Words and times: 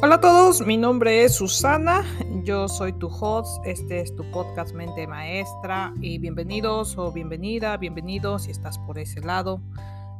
Hola 0.00 0.14
a 0.14 0.20
todos, 0.20 0.64
mi 0.64 0.76
nombre 0.76 1.24
es 1.24 1.34
Susana, 1.34 2.04
yo 2.44 2.68
soy 2.68 2.92
tu 2.92 3.08
host, 3.08 3.60
este 3.66 4.00
es 4.00 4.14
tu 4.14 4.22
podcast 4.30 4.72
Mente 4.72 5.08
Maestra 5.08 5.92
y 6.00 6.18
bienvenidos 6.18 6.96
o 6.96 7.10
bienvenida, 7.10 7.76
bienvenidos 7.78 8.44
si 8.44 8.52
estás 8.52 8.78
por 8.78 9.00
ese 9.00 9.20
lado. 9.20 9.60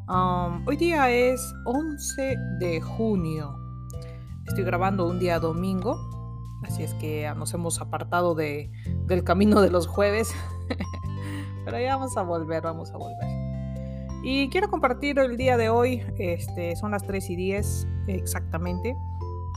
Um, 0.08 0.66
hoy 0.66 0.76
día 0.76 1.08
es 1.10 1.40
11 1.64 2.36
de 2.58 2.80
junio, 2.80 3.56
estoy 4.48 4.64
grabando 4.64 5.06
un 5.06 5.20
día 5.20 5.38
domingo, 5.38 5.96
así 6.64 6.82
es 6.82 6.92
que 6.94 7.32
nos 7.36 7.54
hemos 7.54 7.80
apartado 7.80 8.34
de, 8.34 8.72
del 9.06 9.22
camino 9.22 9.60
de 9.60 9.70
los 9.70 9.86
jueves, 9.86 10.34
pero 11.64 11.78
ya 11.78 11.94
vamos 11.94 12.16
a 12.16 12.22
volver, 12.22 12.62
vamos 12.62 12.90
a 12.90 12.96
volver. 12.96 13.28
Y 14.24 14.48
quiero 14.48 14.70
compartir 14.70 15.20
el 15.20 15.36
día 15.36 15.56
de 15.56 15.68
hoy, 15.68 16.02
este, 16.18 16.74
son 16.74 16.90
las 16.90 17.04
3 17.04 17.30
y 17.30 17.36
10 17.36 17.86
exactamente. 18.08 18.96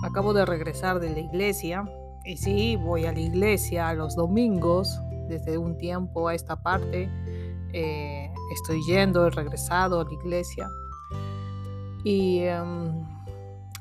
Acabo 0.04 0.34
de 0.34 0.46
regresar 0.46 1.00
de 1.00 1.12
la 1.12 1.20
iglesia 1.20 1.86
y 2.24 2.38
sí, 2.38 2.76
voy 2.76 3.06
a 3.06 3.12
la 3.12 3.20
iglesia 3.20 3.94
los 3.94 4.16
domingos 4.16 5.00
desde 5.28 5.58
un 5.58 5.78
tiempo 5.78 6.28
a 6.28 6.36
esta 6.36 6.62
parte. 6.62 7.10
Eh, 7.74 8.32
estoy 8.54 8.82
yendo, 8.86 9.26
he 9.26 9.30
regresado 9.30 10.02
a 10.02 10.04
la 10.04 10.14
iglesia. 10.14 10.68
Y 12.04 12.40
em, 12.40 13.06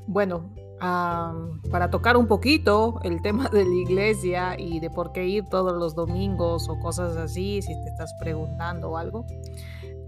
bueno, 0.07 0.51
para 0.79 1.91
tocar 1.91 2.17
un 2.17 2.27
poquito 2.27 3.01
el 3.03 3.21
tema 3.21 3.49
de 3.49 3.65
la 3.65 3.75
iglesia 3.75 4.59
y 4.59 4.81
de 4.81 4.91
por 4.91 5.13
qué 5.13 5.27
ir 5.27 5.45
todos 5.47 5.75
los 5.75 5.95
domingos 5.95 6.69
o 6.69 6.79
cosas 6.79 7.17
así, 7.17 7.61
si 7.61 7.75
te 7.83 7.91
estás 7.91 8.15
preguntando 8.19 8.97
algo. 8.97 9.27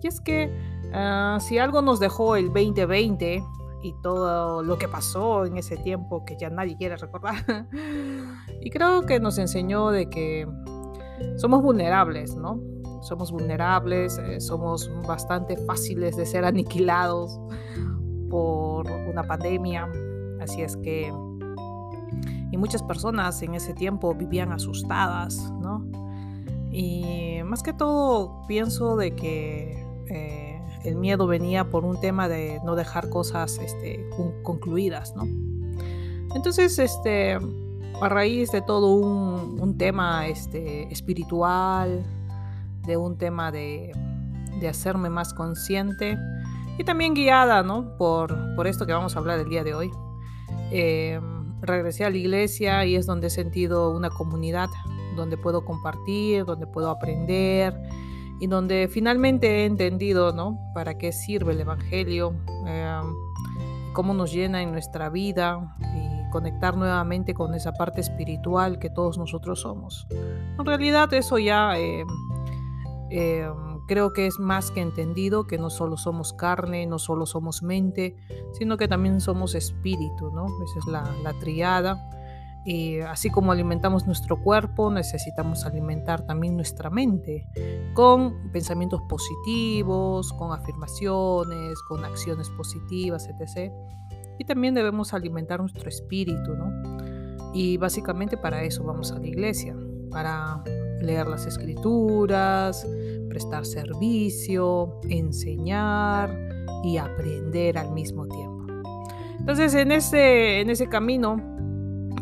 Y 0.03 0.07
es 0.07 0.21
que 0.21 0.51
ah, 0.95 1.39
si 1.41 1.59
algo 1.59 1.83
nos 1.83 2.01
dejó 2.01 2.37
el 2.37 2.47
2020, 2.47 3.45
y 3.83 3.95
todo 4.01 4.63
lo 4.63 4.79
que 4.79 4.89
pasó 4.89 5.45
en 5.45 5.57
ese 5.57 5.77
tiempo 5.77 6.25
que 6.25 6.37
ya 6.37 6.49
nadie 6.51 6.77
quiere 6.77 6.97
recordar. 6.97 7.45
y 8.61 8.71
creo 8.71 9.03
que 9.03 9.19
nos 9.21 9.39
enseñó 9.39 9.91
de 9.91 10.09
que 10.09 10.47
somos 11.37 11.63
vulnerables, 11.63 12.37
¿no? 12.37 12.61
Somos 13.03 13.33
vulnerables, 13.33 14.19
eh, 14.19 14.41
somos 14.41 14.91
bastante 15.07 15.57
fáciles 15.57 16.17
de 16.17 16.25
ser 16.25 16.45
aniquilados 16.45 17.41
por 18.31 18.89
una 18.91 19.25
pandemia. 19.25 19.89
Así 20.41 20.63
es 20.63 20.77
que... 20.77 21.13
Y 22.53 22.57
muchas 22.59 22.83
personas 22.83 23.43
en 23.43 23.55
ese 23.55 23.75
tiempo 23.75 24.15
vivían 24.15 24.53
asustadas, 24.53 25.51
¿no? 25.61 25.85
Y 26.71 27.41
más 27.45 27.63
que 27.63 27.73
todo 27.73 28.47
pienso 28.47 28.97
de 28.97 29.15
que... 29.17 29.87
Eh, 30.09 30.52
el 30.85 30.97
miedo 30.97 31.27
venía 31.27 31.71
por 31.71 31.85
un 31.85 32.01
tema 32.01 32.29
de 32.29 32.61
no 32.65 32.75
dejar 32.75 33.09
cosas 33.09 33.59
este, 33.59 34.09
concluidas, 34.43 35.15
¿no? 35.17 35.25
Entonces, 36.35 36.79
este, 36.79 37.39
a 38.01 38.09
raíz 38.09 38.51
de 38.51 38.63
todo 38.63 38.95
un, 38.95 39.77
tema 39.79 40.27
este, 40.27 40.93
espiritual, 40.93 42.03
de 42.87 42.97
un 42.97 43.17
tema 43.17 43.51
de, 43.51 43.93
hacerme 44.69 45.11
más 45.11 45.35
consciente 45.35 46.17
y 46.79 46.85
también 46.85 47.15
guiada, 47.15 47.65
¿no? 47.65 47.97
Por, 47.97 48.55
por 48.55 48.69
esto 48.69 48.87
que 48.87 48.93
vamos 48.93 49.17
a 49.17 49.19
hablar 49.19 49.41
el 49.41 49.49
día 49.49 49.65
de 49.65 49.75
hoy. 49.75 49.91
Eh, 50.71 51.21
regresé 51.61 52.05
a 52.05 52.11
la 52.11 52.17
iglesia 52.17 52.85
y 52.85 52.97
es 52.97 53.07
donde 53.07 53.27
he 53.27 53.31
sentido 53.31 53.91
una 53.91 54.11
comunidad, 54.11 54.69
donde 55.17 55.37
puedo 55.37 55.65
compartir, 55.65 56.45
donde 56.45 56.67
puedo 56.67 56.91
aprender, 56.91 57.75
y 58.43 58.49
donde 58.49 58.89
finalmente 58.89 59.63
he 59.63 59.67
entendido, 59.67 60.33
¿no? 60.33 60.59
Para 60.75 60.99
qué 60.99 61.13
sirve 61.13 61.53
el 61.53 61.61
Evangelio, 61.61 62.35
em, 62.67 63.15
cómo 63.93 64.15
nos 64.15 64.33
llena 64.33 64.63
en 64.63 64.73
nuestra 64.73 65.11
vida 65.11 65.77
y 65.81 66.29
conectar 66.33 66.77
nuevamente 66.77 67.35
con 67.35 67.55
esa 67.55 67.73
parte 67.73 68.01
espiritual 68.01 68.81
que 68.81 68.91
todos 68.91 69.17
nosotros 69.17 69.61
somos. 69.61 70.09
En 70.11 70.67
realidad 70.67 71.15
eso 71.15 71.39
ya 71.39 71.79
em, 71.79 72.05
em, 73.11 73.79
creo 73.87 74.13
que 74.13 74.27
es 74.27 74.41
más 74.41 74.73
que 74.73 74.81
entendido, 74.81 75.47
que 75.47 75.57
no 75.57 75.71
solo 75.71 75.97
somos 75.97 76.33
carne, 76.33 76.85
no 76.87 76.99
solo 76.99 77.27
somos 77.27 77.63
mente, 77.63 78.17
sino 78.55 78.77
que 78.77 78.89
también 78.89 79.21
somos 79.21 79.55
espíritu, 79.55 80.33
¿no? 80.33 80.47
Esa 80.65 80.81
es 80.81 80.87
la, 80.87 81.05
la 81.23 81.33
triada 81.35 82.11
y 82.65 83.01
así 83.01 83.29
como 83.31 83.51
alimentamos 83.51 84.07
nuestro 84.07 84.41
cuerpo, 84.41 84.91
necesitamos 84.91 85.65
alimentar 85.65 86.25
también 86.27 86.55
nuestra 86.55 86.91
mente 86.91 87.47
con 87.95 88.53
pensamientos 88.53 89.01
positivos, 89.09 90.33
con 90.35 90.53
afirmaciones, 90.53 91.75
con 91.89 92.05
acciones 92.05 92.49
positivas, 92.51 93.29
etc. 93.29 93.73
Y 94.39 94.45
también 94.45 94.75
debemos 94.75 95.13
alimentar 95.13 95.61
nuestro 95.61 95.89
espíritu, 95.89 96.55
¿no? 96.55 96.71
Y 97.53 97.77
básicamente 97.79 98.37
para 98.37 98.63
eso 98.63 98.85
vamos 98.85 99.11
a 99.11 99.19
la 99.19 99.27
iglesia, 99.27 99.77
para 100.11 100.63
leer 101.01 101.27
las 101.27 101.47
escrituras, 101.47 102.87
prestar 103.29 103.67
servicio, 103.67 105.01
enseñar 105.09 106.39
y 106.85 106.97
aprender 106.97 107.77
al 107.77 107.91
mismo 107.91 108.27
tiempo. 108.27 108.67
Entonces, 109.41 109.75
en 109.75 109.91
ese, 109.91 110.61
en 110.61 110.71
ese 110.71 110.89
camino 110.89 111.53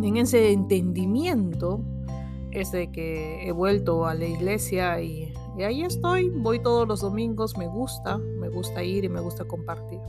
en 0.03 0.17
ese 0.17 0.53
entendimiento 0.53 1.81
es 2.53 2.73
de 2.73 2.91
que 2.91 3.47
he 3.47 3.53
vuelto 3.53 4.07
a 4.07 4.15
la 4.15 4.27
iglesia 4.27 5.01
y, 5.01 5.33
ahí 5.65 5.83
estoy, 5.83 6.31
voy 6.31 6.59
todos 6.59 6.89
los 6.89 7.01
domingos, 7.01 7.57
me 7.57 7.67
gusta, 7.67 8.19
me 8.19 8.49
gusta 8.49 8.83
ir 8.83 9.05
y 9.05 9.09
me 9.09 9.21
gusta 9.21 9.45
compartir. 9.45 10.01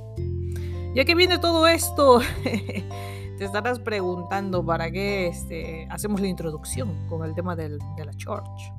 Ya 0.95 1.05
que 1.05 1.15
viene 1.15 1.39
todo 1.39 1.67
esto, 1.67 2.19
te 2.43 3.45
estarás 3.45 3.79
preguntando 3.79 4.65
para 4.65 4.91
qué 4.91 5.27
este, 5.27 5.87
hacemos 5.89 6.21
la 6.21 6.27
introducción 6.27 7.07
con 7.07 7.23
el 7.23 7.33
tema 7.35 7.55
del, 7.55 7.79
de 7.97 8.05
la 8.05 8.13
church. 8.13 8.71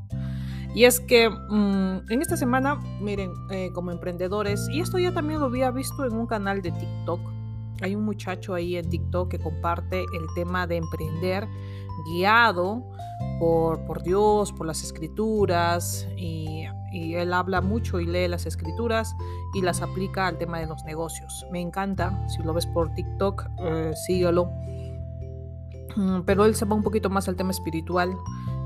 Y 0.74 0.84
es 0.84 1.00
que 1.00 1.28
mm, 1.28 2.10
en 2.10 2.22
esta 2.22 2.36
semana, 2.36 2.80
miren, 3.00 3.32
eh, 3.50 3.70
como 3.74 3.90
emprendedores, 3.90 4.68
y 4.70 4.80
esto 4.80 4.98
ya 4.98 5.12
también 5.12 5.40
lo 5.40 5.46
había 5.46 5.70
visto 5.70 6.04
en 6.04 6.14
un 6.14 6.26
canal 6.26 6.62
de 6.62 6.70
TikTok, 6.70 7.20
hay 7.82 7.94
un 7.94 8.04
muchacho 8.04 8.54
ahí 8.54 8.76
en 8.76 8.88
TikTok 8.88 9.30
que 9.30 9.38
comparte 9.38 10.00
el 10.00 10.26
tema 10.34 10.66
de 10.66 10.76
emprender 10.76 11.46
guiado 12.06 12.82
por, 13.38 13.84
por 13.84 14.02
Dios, 14.02 14.52
por 14.52 14.66
las 14.66 14.82
escrituras 14.82 16.08
y, 16.16 16.64
él 16.94 17.32
habla 17.32 17.62
mucho 17.62 18.00
y 18.00 18.06
lee 18.06 18.28
las 18.28 18.44
escrituras 18.44 19.16
y 19.54 19.62
las 19.62 19.80
aplica 19.80 20.26
al 20.26 20.36
tema 20.36 20.58
de 20.58 20.66
los 20.66 20.84
negocios. 20.84 21.46
Me 21.50 21.58
encanta, 21.58 22.28
si 22.28 22.42
lo 22.42 22.52
ves 22.52 22.66
por 22.66 22.92
TikTok, 22.92 23.46
eh, 23.60 23.92
síguelo. 24.06 24.50
Mm, 25.96 26.20
pero 26.26 26.44
él 26.44 26.54
se 26.54 26.66
va 26.66 26.74
un 26.74 26.82
poquito 26.82 27.08
más 27.08 27.28
al 27.28 27.36
tema 27.36 27.50
espiritual. 27.50 28.14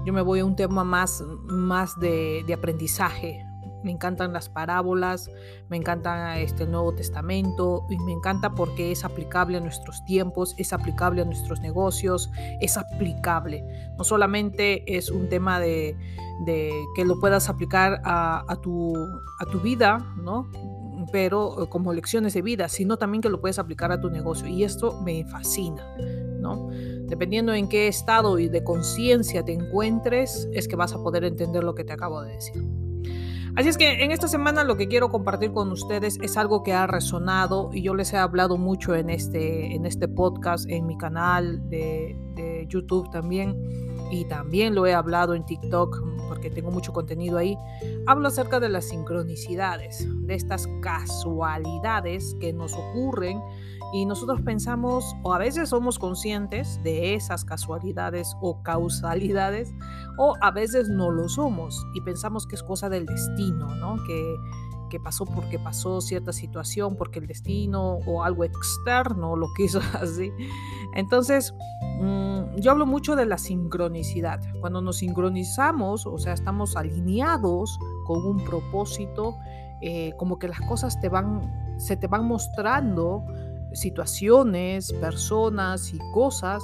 Yo 0.05 0.13
me 0.13 0.23
voy 0.23 0.41
a 0.41 0.45
un 0.45 0.57
tema 0.57 0.83
más, 0.83 1.23
más 1.45 1.97
de, 2.01 2.43
de 2.49 2.55
aprendizaje, 2.55 3.46
me 3.87 3.93
encantan 3.93 4.33
las 4.33 4.49
parábolas, 4.49 5.31
me 5.71 5.77
encanta 5.77 6.41
este, 6.41 6.67
Nuevo 6.67 6.93
Testamento 6.93 7.87
y 7.89 7.97
me 8.01 8.11
encanta 8.11 8.51
porque 8.51 8.91
es 8.91 9.05
aplicable 9.05 9.59
a 9.59 9.61
nuestros 9.61 10.05
tiempos, 10.05 10.57
es 10.59 10.73
aplicable 10.73 11.23
a 11.23 11.25
nuestros 11.25 11.61
negocios, 11.61 12.29
es 12.61 12.77
aplicable. 12.77 13.65
No 13.97 14.03
solamente 14.03 14.97
es 14.97 15.09
un 15.09 15.29
tema 15.29 15.61
de, 15.61 15.97
que 16.97 17.05
lo 17.05 17.21
puedas 17.21 17.49
aplicar 17.49 18.03
a, 18.05 18.59
tu, 18.61 18.93
a 19.39 19.47
tu 19.53 19.61
vida, 19.61 20.05
¿no? 20.17 20.51
pero 21.13 21.63
eh, 21.63 21.69
como 21.69 21.93
lecciones 21.93 22.35
de 22.35 22.43
vida, 22.43 22.69
sino 22.69 22.97
también 22.97 23.23
que 23.23 23.29
lo 23.29 23.41
puedes 23.41 23.61
aplicar 23.61 23.93
a 23.93 24.01
tu 24.01 24.11
negocio. 24.11 24.49
Y 24.49 24.65
esto 24.65 25.01
me 25.03 25.25
fascina, 25.27 25.87
¿no? 26.41 26.71
Dependiendo 27.07 27.55
en 27.55 27.69
qué 27.69 27.87
estado 27.87 28.41
y 28.41 28.49
de 28.49 28.65
conciencia 28.65 29.45
te 29.45 29.53
encuentres, 29.53 30.49
es 30.53 30.67
que 30.67 30.75
vas 30.75 30.93
a 30.93 30.97
poder 30.97 31.23
entender 31.23 31.63
lo 31.63 31.77
que 31.77 31.85
te 31.85 31.93
acabo 31.93 32.21
de 32.23 32.33
decir. 32.33 32.86
Así 33.57 33.71
es 33.71 33.79
que 33.79 34.05
en 34.05 34.13
esta 34.13 34.29
semana 34.29 34.65
lo 34.65 34.77
que 34.77 34.87
quiero 34.87 35.09
compartir 35.09 35.51
con 35.51 35.73
ustedes 35.73 36.19
es 36.21 36.37
algo 36.37 36.63
que 36.63 36.75
ha 36.75 36.87
resonado 36.87 37.71
y 37.73 37.83
yo 37.83 37.95
les 37.95 38.13
he 38.13 38.19
hablado 38.19 38.59
mucho 38.59 38.95
en 38.95 39.09
este, 39.09 39.75
en 39.75 39.87
este 39.87 40.09
podcast, 40.09 40.69
en 40.69 40.87
mi 40.87 40.99
canal 40.99 41.67
de, 41.71 42.15
de 42.35 42.67
YouTube 42.69 43.11
también 43.11 43.57
y 44.11 44.27
también 44.27 44.75
lo 44.75 44.87
he 44.87 44.93
hablado 44.93 45.35
en 45.35 45.47
TikTok 45.47 46.03
porque 46.29 46.51
tengo 46.51 46.71
mucho 46.71 46.93
contenido 46.93 47.39
ahí. 47.39 47.57
Hablo 48.07 48.29
acerca 48.29 48.61
de 48.61 48.69
las 48.69 48.87
sincronicidades, 48.87 50.07
de 50.27 50.35
estas 50.35 50.69
casualidades 50.81 52.37
que 52.41 52.53
nos 52.53 52.73
ocurren 52.75 53.41
y 53.93 54.05
nosotros 54.05 54.41
pensamos 54.43 55.15
o 55.23 55.33
a 55.33 55.39
veces 55.39 55.69
somos 55.69 55.99
conscientes 55.99 56.81
de 56.83 57.15
esas 57.15 57.45
casualidades 57.45 58.35
o 58.41 58.63
causalidades 58.63 59.73
o 60.19 60.35
a 60.41 60.51
veces 60.51 60.89
no 60.89 61.11
lo 61.11 61.29
somos 61.29 61.87
y 61.95 62.01
pensamos 62.01 62.47
que 62.47 62.57
es 62.57 62.63
cosa 62.63 62.89
del 62.89 63.07
destino, 63.07 63.75
¿no? 63.77 63.97
Que, 64.05 64.37
que 64.89 65.01
pasó 65.01 65.25
porque 65.25 65.59
pasó 65.59 66.01
cierta 66.01 66.33
situación, 66.33 66.97
porque 66.97 67.19
el 67.19 67.27
destino 67.27 67.99
o 68.07 68.23
algo 68.23 68.45
externo 68.45 69.37
lo 69.37 69.47
quiso 69.57 69.81
así. 70.01 70.33
Entonces, 70.95 71.55
mm, 72.01 72.57
yo 72.57 72.71
hablo 72.71 72.87
mucho 72.87 73.17
de 73.17 73.27
la 73.27 73.39
sincronicidad. 73.39 74.41
Cuando 74.61 74.81
nos 74.81 74.99
sincronizamos, 74.99 76.07
o 76.07 76.19
sea, 76.19 76.33
estamos 76.33 76.77
alineados 76.77 77.79
con 78.07 78.25
un 78.25 78.45
propósito, 78.45 79.37
eh, 79.83 80.13
como 80.17 80.39
que 80.39 80.49
las 80.49 80.61
cosas 80.61 81.01
te 81.01 81.09
van, 81.09 81.77
se 81.79 81.97
te 81.97 82.07
van 82.07 82.27
mostrando 82.27 83.25
situaciones, 83.73 84.93
personas 84.95 85.93
y 85.93 85.99
cosas 86.13 86.63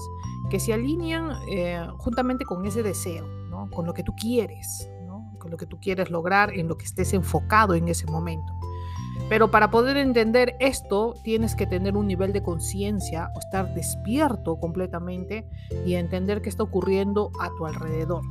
que 0.51 0.59
se 0.59 0.73
alinean 0.73 1.33
eh, 1.49 1.87
juntamente 1.99 2.45
con 2.45 2.65
ese 2.67 2.83
deseo, 2.83 3.27
¿no? 3.51 3.71
con 3.71 3.87
lo 3.87 3.95
que 3.95 4.03
tú 4.03 4.15
quieres. 4.15 4.89
Lo 5.51 5.57
que 5.57 5.67
tú 5.67 5.79
quieres 5.81 6.11
lograr, 6.11 6.53
en 6.53 6.69
lo 6.69 6.77
que 6.77 6.85
estés 6.85 7.13
enfocado 7.13 7.75
en 7.75 7.89
ese 7.89 8.07
momento. 8.07 8.53
Pero 9.29 9.51
para 9.51 9.71
poder 9.71 9.97
entender 9.97 10.57
esto, 10.61 11.15
tienes 11.23 11.55
que 11.55 11.67
tener 11.67 11.97
un 11.97 12.07
nivel 12.07 12.33
de 12.33 12.43
conciencia 12.43 13.31
o 13.35 13.39
estar 13.39 13.73
despierto 13.75 14.59
completamente 14.59 15.49
y 15.87 15.95
entender 15.95 16.43
qué 16.43 16.49
está 16.49 16.63
ocurriendo 16.63 17.31
a 17.41 17.49
tu 17.57 17.67
alrededor. 17.67 18.23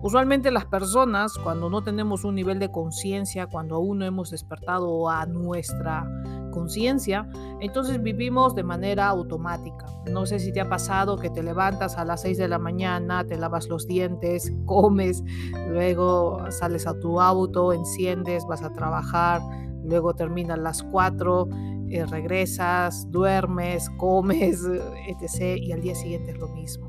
Usualmente 0.00 0.50
las 0.50 0.64
personas, 0.64 1.36
cuando 1.38 1.70
no 1.70 1.82
tenemos 1.82 2.24
un 2.24 2.36
nivel 2.36 2.58
de 2.60 2.70
conciencia, 2.70 3.46
cuando 3.46 3.76
aún 3.76 3.98
no 3.98 4.04
hemos 4.04 4.30
despertado 4.30 5.08
a 5.08 5.26
nuestra 5.26 6.08
conciencia, 6.50 7.28
entonces 7.60 8.02
vivimos 8.02 8.54
de 8.54 8.62
manera 8.62 9.08
automática. 9.08 9.86
No 10.10 10.26
sé 10.26 10.38
si 10.38 10.52
te 10.52 10.60
ha 10.60 10.68
pasado 10.68 11.16
que 11.16 11.30
te 11.30 11.42
levantas 11.42 11.96
a 11.96 12.04
las 12.04 12.22
6 12.22 12.38
de 12.38 12.48
la 12.48 12.58
mañana, 12.58 13.26
te 13.26 13.36
lavas 13.36 13.68
los 13.68 13.86
dientes, 13.86 14.52
comes, 14.66 15.22
luego 15.68 16.38
sales 16.50 16.86
a 16.86 16.98
tu 16.98 17.20
auto, 17.20 17.72
enciendes, 17.72 18.46
vas 18.46 18.62
a 18.62 18.72
trabajar, 18.72 19.40
luego 19.84 20.14
terminan 20.14 20.62
las 20.62 20.82
4, 20.82 21.48
eh, 21.90 22.06
regresas, 22.06 23.10
duermes, 23.10 23.90
comes, 23.96 24.62
etc. 25.06 25.58
Y 25.60 25.72
al 25.72 25.80
día 25.80 25.94
siguiente 25.94 26.32
es 26.32 26.38
lo 26.38 26.48
mismo. 26.48 26.88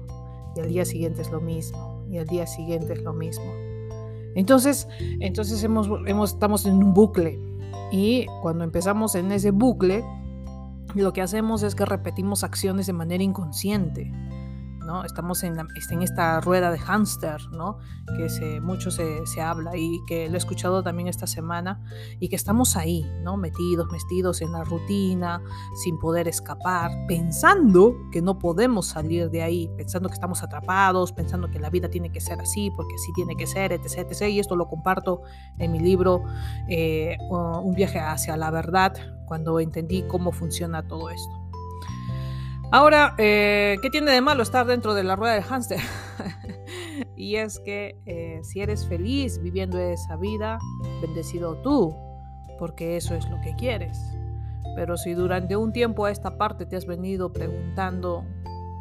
Y 0.56 0.62
al 0.62 0.70
día 0.70 0.84
siguiente 0.84 1.22
es 1.22 1.32
lo 1.32 1.40
mismo 1.40 2.00
y 2.10 2.18
al 2.18 2.28
día 2.28 2.48
siguiente 2.48 2.94
es 2.94 3.02
lo 3.04 3.14
mismo. 3.14 3.46
Entonces, 4.36 4.88
entonces 5.20 5.64
estamos 5.64 6.66
en 6.66 6.76
un 6.76 6.94
bucle 6.94 7.40
y 7.92 8.26
cuando 8.42 8.64
empezamos 8.64 9.16
en 9.16 9.32
ese 9.32 9.52
bucle, 9.52 10.04
lo 10.96 11.14
que 11.14 11.22
hacemos 11.22 11.64
es 11.64 11.76
que 11.76 11.86
repetimos 11.86 12.44
acciones 12.44 12.88
de 12.88 12.94
manera 12.94 13.24
inconsciente. 13.24 14.12
Estamos 15.06 15.44
en, 15.44 15.58
en 15.60 16.02
esta 16.02 16.42
rueda 16.42 16.72
de 16.72 16.80
hámster, 16.80 17.42
¿no? 17.52 17.78
Que 18.18 18.30
se, 18.30 18.60
mucho 18.60 18.92
se, 18.92 19.42
habla 19.42 19.78
y 19.78 20.00
que 20.08 20.28
lo 20.30 20.36
he 20.36 20.38
escuchado 20.38 20.84
también 20.84 21.08
esta 21.08 21.28
semana 21.28 21.82
y 22.20 22.30
que 22.30 22.36
estamos 22.36 22.76
ahí, 22.76 23.06
¿no? 23.24 23.38
Metidos, 23.38 23.88
metidos 23.92 24.42
en 24.42 24.52
la 24.52 24.64
rutina, 24.64 25.42
sin 25.84 26.00
poder 26.00 26.28
escapar, 26.28 26.92
pensando 27.08 27.96
que 28.12 28.22
no 28.22 28.40
podemos 28.40 28.88
salir 28.88 29.30
de 29.30 29.44
ahí, 29.44 29.70
pensando 29.78 30.10
que 30.10 30.14
estamos 30.16 30.44
atrapados, 30.44 31.12
pensando 31.12 31.50
que 31.50 31.60
la 31.60 31.70
vida 31.70 31.90
tiene 31.90 32.12
que 32.12 32.20
ser 32.20 32.42
así, 32.42 32.72
porque 32.72 32.96
así 32.96 33.14
tiene 33.14 33.36
que 33.36 33.48
ser, 33.48 33.72
etc. 33.72 34.08
etc. 34.10 34.30
Y 34.30 34.40
esto 34.40 34.56
lo 34.56 34.68
comparto 34.68 35.22
en 35.58 35.72
mi 35.72 35.80
libro 35.80 36.24
eh, 36.68 37.18
Un 37.30 37.74
viaje 37.76 38.00
hacia 38.00 38.36
la 38.38 38.52
verdad, 38.52 38.94
cuando 39.26 39.60
entendí 39.60 40.04
cómo 40.04 40.32
funciona 40.32 40.88
todo 40.88 41.10
esto. 41.10 41.39
Ahora, 42.72 43.16
eh, 43.18 43.78
¿qué 43.82 43.90
tiene 43.90 44.12
de 44.12 44.22
malo 44.22 44.44
estar 44.44 44.68
dentro 44.68 44.94
de 44.94 45.04
la 45.04 45.16
rueda 45.16 45.34
del 45.34 45.44
hámster? 45.44 45.80
y 47.16 47.38
es 47.38 47.60
que 47.60 48.00
eh, 48.06 48.42
si 48.44 48.62
eres 48.62 48.88
feliz 48.88 49.42
viviendo 49.42 49.80
esa 49.80 50.18
vida, 50.18 50.60
bendecido 51.02 51.56
tú, 51.64 51.96
porque 52.60 52.96
eso 52.96 53.16
es 53.16 53.28
lo 53.28 53.42
que 53.42 53.56
quieres. 53.56 53.98
Pero 54.76 54.98
si 54.98 55.16
durante 55.16 55.56
un 55.56 55.74
tiempo 55.74 56.06
a 56.06 56.12
esta 56.12 56.38
parte 56.38 56.68
te 56.68 56.76
has 56.76 56.86
venido 56.86 57.34
preguntando 57.34 58.24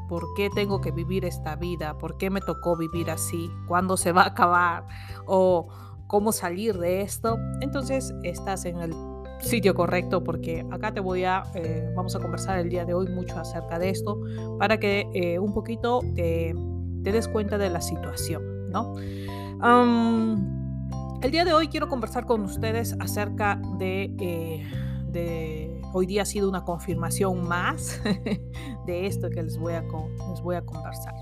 por 0.06 0.23
qué 0.37 0.50
tengo 0.55 0.82
que 0.82 0.90
vivir 0.90 1.25
esta 1.25 1.56
vida, 1.56 1.96
por 1.96 2.19
qué 2.19 2.29
me 2.29 2.43
tocó 2.43 2.76
vivir 2.76 3.11
así, 3.11 3.50
cuándo 3.67 3.96
se 3.96 4.12
va 4.12 4.25
a 4.25 4.29
acabar 4.29 4.87
o 5.25 5.69
cómo 6.06 6.32
salir 6.32 6.76
de 6.76 7.00
esto, 7.00 7.38
entonces 7.62 8.14
estás 8.23 8.67
en 8.67 8.81
el 8.81 9.07
sitio 9.40 9.75
correcto 9.75 10.25
porque 10.25 10.67
acá 10.70 10.93
te 10.93 11.00
voy 11.00 11.25
a, 11.25 11.44
eh, 11.55 11.90
vamos 11.94 12.14
a 12.17 12.20
conversar 12.20 12.58
el 12.58 12.69
día 12.69 12.85
de 12.85 12.94
hoy 12.94 13.08
mucho 13.08 13.38
acerca 13.38 13.79
de 13.79 13.90
esto 13.90 14.20
para 14.58 14.79
que 14.79 15.08
eh, 15.14 15.38
un 15.38 15.55
poquito 15.55 16.00
te, 16.14 16.55
des 17.02 17.29
cuenta 17.29 17.56
de 17.56 17.70
la 17.70 17.81
situación, 17.81 18.70
¿no? 18.70 18.94
el 21.23 21.31
día 21.32 21.44
de 21.44 21.52
hoy 21.52 21.69
quiero 21.69 21.88
conversar 21.88 22.26
con 22.26 22.43
ustedes 22.43 22.94
acerca 23.00 23.61
de, 23.79 24.14
eh, 24.20 24.67
de, 25.06 25.81
hoy 25.93 26.06
día 26.06 26.23
ha 26.23 26.26
sido 26.26 26.49
una 26.49 26.64
confirmación 26.64 27.49
más 27.49 28.00
de 28.87 29.06
esto 29.06 29.29
que 29.31 29.43
les 29.43 29.58
voy 29.58 29.73
a, 29.73 29.82
les 30.31 30.40
voy 30.43 30.56
a 30.56 30.62
conversar. 30.62 31.14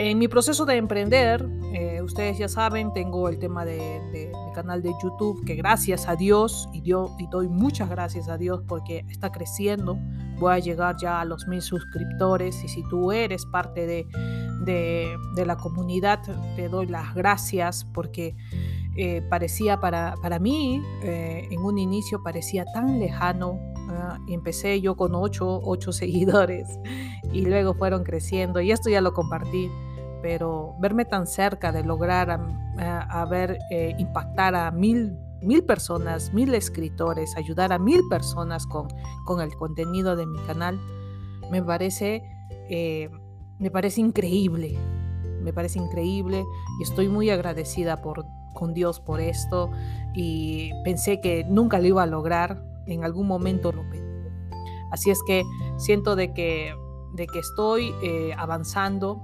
En 0.00 0.16
mi 0.16 0.28
proceso 0.28 0.64
de 0.64 0.76
emprender, 0.76 1.44
eh, 1.74 2.00
ustedes 2.02 2.38
ya 2.38 2.46
saben, 2.48 2.92
tengo 2.92 3.28
el 3.28 3.40
tema 3.40 3.64
de, 3.64 4.30
mi 4.46 4.52
canal 4.52 4.80
de 4.80 4.92
YouTube, 5.02 5.44
que 5.44 5.56
gracias 5.56 6.06
a 6.06 6.14
Dios, 6.14 6.68
y, 6.72 6.82
doy 6.82 7.48
muchas 7.48 7.90
gracias 7.90 8.28
a 8.28 8.38
Dios 8.38 8.62
porque 8.68 9.04
está 9.08 9.32
creciendo, 9.32 9.98
voy 10.38 10.52
a 10.52 10.60
llegar 10.60 10.94
ya 11.02 11.20
a 11.20 11.24
los 11.24 11.48
mil 11.48 11.60
suscriptores, 11.60 12.62
y 12.62 12.68
si 12.68 12.84
tú 12.88 13.10
eres 13.10 13.44
parte 13.46 13.88
de, 13.88 15.16
la 15.44 15.56
comunidad, 15.56 16.20
te 16.54 16.68
doy 16.68 16.86
las 16.86 17.12
gracias 17.16 17.84
porque 17.92 18.36
eh, 18.96 19.20
parecía 19.28 19.80
para, 19.80 20.14
mí, 20.38 20.80
eh, 21.02 21.48
en 21.50 21.58
un 21.58 21.76
inicio 21.76 22.22
parecía 22.22 22.64
tan 22.72 23.00
lejano, 23.00 23.58
y 24.28 24.34
empecé 24.34 24.80
yo 24.80 24.96
con 24.96 25.16
ocho, 25.16 25.60
ocho 25.64 25.92
seguidores 25.92 26.68
y 27.32 27.40
luego 27.46 27.74
fueron 27.74 28.04
creciendo 28.04 28.60
y 28.60 28.70
esto 28.70 28.90
ya 28.90 29.00
lo 29.00 29.12
compartí 29.14 29.70
pero 30.22 30.74
verme 30.80 31.04
tan 31.04 31.26
cerca 31.26 31.72
de 31.72 31.84
lograr 31.84 32.40
a, 32.78 33.24
ver 33.26 33.58
eh, 33.70 33.94
impactar 33.98 34.54
a 34.54 34.70
mil, 34.70 35.16
mil 35.42 35.64
personas, 35.64 36.32
mil 36.32 36.54
escritores, 36.54 37.36
ayudar 37.36 37.72
a 37.72 37.78
mil 37.78 38.00
personas 38.08 38.66
con, 38.66 38.88
con 39.24 39.40
el 39.40 39.54
contenido 39.54 40.16
de 40.16 40.26
mi 40.26 40.38
canal, 40.40 40.78
me 41.50 41.62
parece, 41.62 42.22
eh, 42.68 43.10
me 43.58 43.70
parece 43.70 44.00
increíble, 44.00 44.76
me 45.42 45.52
parece 45.52 45.78
increíble 45.78 46.44
y 46.78 46.82
estoy 46.82 47.08
muy 47.08 47.30
agradecida 47.30 48.02
por, 48.02 48.24
con 48.54 48.74
Dios 48.74 49.00
por 49.00 49.20
esto 49.20 49.70
y 50.14 50.72
pensé 50.84 51.20
que 51.20 51.44
nunca 51.44 51.78
lo 51.78 51.86
iba 51.86 52.02
a 52.02 52.06
lograr, 52.06 52.62
en 52.86 53.04
algún 53.04 53.26
momento 53.26 53.72
lo 53.72 53.82
pensé. 53.90 54.08
Así 54.90 55.10
es 55.10 55.22
que 55.26 55.44
siento 55.76 56.16
de 56.16 56.32
que, 56.32 56.74
de 57.14 57.26
que 57.26 57.38
estoy 57.38 57.94
eh, 58.02 58.32
avanzando, 58.36 59.22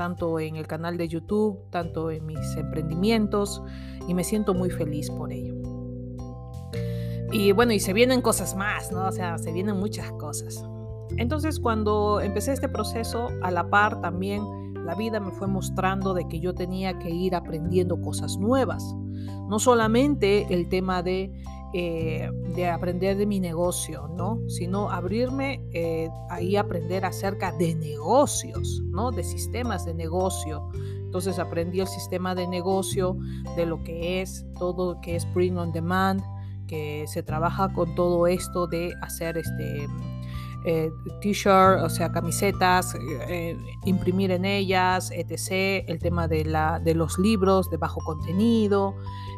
tanto 0.00 0.40
en 0.40 0.56
el 0.56 0.66
canal 0.66 0.96
de 0.96 1.08
YouTube, 1.08 1.58
tanto 1.68 2.10
en 2.10 2.24
mis 2.24 2.56
emprendimientos 2.56 3.62
y 4.08 4.14
me 4.14 4.24
siento 4.24 4.54
muy 4.54 4.70
feliz 4.70 5.10
por 5.10 5.30
ello. 5.30 5.54
Y 7.32 7.52
bueno, 7.52 7.74
y 7.74 7.80
se 7.80 7.92
vienen 7.92 8.22
cosas 8.22 8.56
más, 8.56 8.90
¿no? 8.90 9.06
O 9.06 9.12
sea, 9.12 9.36
se 9.36 9.52
vienen 9.52 9.76
muchas 9.76 10.10
cosas. 10.12 10.64
Entonces, 11.18 11.60
cuando 11.60 12.22
empecé 12.22 12.54
este 12.54 12.66
proceso, 12.66 13.28
a 13.42 13.50
la 13.50 13.68
par 13.68 14.00
también 14.00 14.42
la 14.86 14.94
vida 14.94 15.20
me 15.20 15.32
fue 15.32 15.48
mostrando 15.48 16.14
de 16.14 16.26
que 16.28 16.40
yo 16.40 16.54
tenía 16.54 16.98
que 16.98 17.10
ir 17.10 17.34
aprendiendo 17.34 18.00
cosas 18.00 18.38
nuevas. 18.38 18.82
No 19.50 19.58
solamente 19.58 20.46
el 20.48 20.70
tema 20.70 21.02
de 21.02 21.30
eh, 21.72 22.28
de 22.54 22.68
aprender 22.68 23.16
de 23.16 23.26
mi 23.26 23.38
negocio, 23.38 24.08
¿no? 24.08 24.40
Sino 24.48 24.90
abrirme 24.90 25.64
eh, 25.72 26.08
ahí 26.28 26.56
aprender 26.56 27.04
acerca 27.04 27.52
de 27.52 27.74
negocios, 27.74 28.82
¿no? 28.86 29.12
De 29.12 29.22
sistemas 29.22 29.84
de 29.84 29.94
negocio. 29.94 30.68
Entonces 30.96 31.38
aprendí 31.38 31.80
el 31.80 31.86
sistema 31.86 32.34
de 32.34 32.46
negocio, 32.46 33.16
de 33.56 33.66
lo 33.66 33.82
que 33.84 34.20
es 34.20 34.44
todo 34.58 34.94
lo 34.94 35.00
que 35.00 35.16
es 35.16 35.32
Bring 35.32 35.58
on 35.58 35.72
Demand, 35.72 36.22
que 36.66 37.04
se 37.08 37.22
trabaja 37.22 37.72
con 37.72 37.94
todo 37.94 38.26
esto 38.26 38.66
de 38.66 38.92
hacer 39.02 39.38
este 39.38 39.88
eh, 40.64 40.92
t-shirt, 41.20 41.82
o 41.82 41.88
sea, 41.88 42.12
camisetas, 42.12 42.94
eh, 43.28 43.56
imprimir 43.84 44.30
en 44.30 44.44
ellas, 44.44 45.10
etc. 45.10 45.84
El 45.88 45.98
tema 45.98 46.28
de, 46.28 46.44
la, 46.44 46.78
de 46.78 46.94
los 46.94 47.18
libros 47.18 47.70
de 47.70 47.76
bajo 47.76 48.00
contenido, 48.04 48.94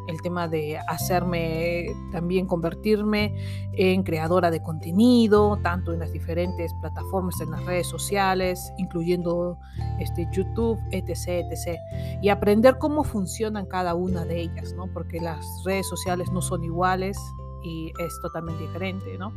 el 0.07 0.21
tema 0.21 0.47
de 0.47 0.77
hacerme 0.87 1.95
también 2.11 2.45
convertirme 2.45 3.35
en 3.73 4.03
creadora 4.03 4.51
de 4.51 4.61
contenido, 4.61 5.57
tanto 5.63 5.93
en 5.93 5.99
las 5.99 6.11
diferentes 6.11 6.73
plataformas, 6.81 7.39
en 7.39 7.51
las 7.51 7.63
redes 7.65 7.87
sociales, 7.87 8.73
incluyendo 8.77 9.57
este, 9.99 10.27
YouTube, 10.31 10.77
etc, 10.91 11.45
etc. 11.49 11.79
Y 12.21 12.29
aprender 12.29 12.77
cómo 12.77 13.03
funcionan 13.03 13.65
cada 13.65 13.95
una 13.95 14.25
de 14.25 14.41
ellas, 14.41 14.73
¿no? 14.73 14.87
Porque 14.93 15.21
las 15.21 15.63
redes 15.63 15.87
sociales 15.87 16.31
no 16.31 16.41
son 16.41 16.63
iguales, 16.63 17.17
y 17.63 17.93
es 17.97 18.19
totalmente 18.21 18.61
diferente, 18.63 19.17
¿no? 19.17 19.33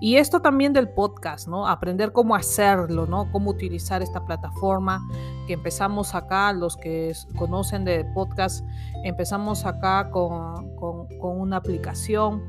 Y 0.00 0.16
esto 0.16 0.40
también 0.40 0.72
del 0.72 0.88
podcast, 0.88 1.48
¿no? 1.48 1.66
Aprender 1.66 2.12
cómo 2.12 2.34
hacerlo, 2.34 3.06
¿no? 3.06 3.30
Cómo 3.32 3.50
utilizar 3.50 4.02
esta 4.02 4.24
plataforma 4.24 5.06
que 5.46 5.54
empezamos 5.54 6.14
acá, 6.14 6.52
los 6.52 6.76
que 6.76 7.12
conocen 7.36 7.84
de 7.84 8.04
podcast, 8.14 8.64
empezamos 9.02 9.64
acá 9.66 10.10
con, 10.10 10.76
con, 10.76 11.06
una 11.20 11.56
aplicación 11.56 12.42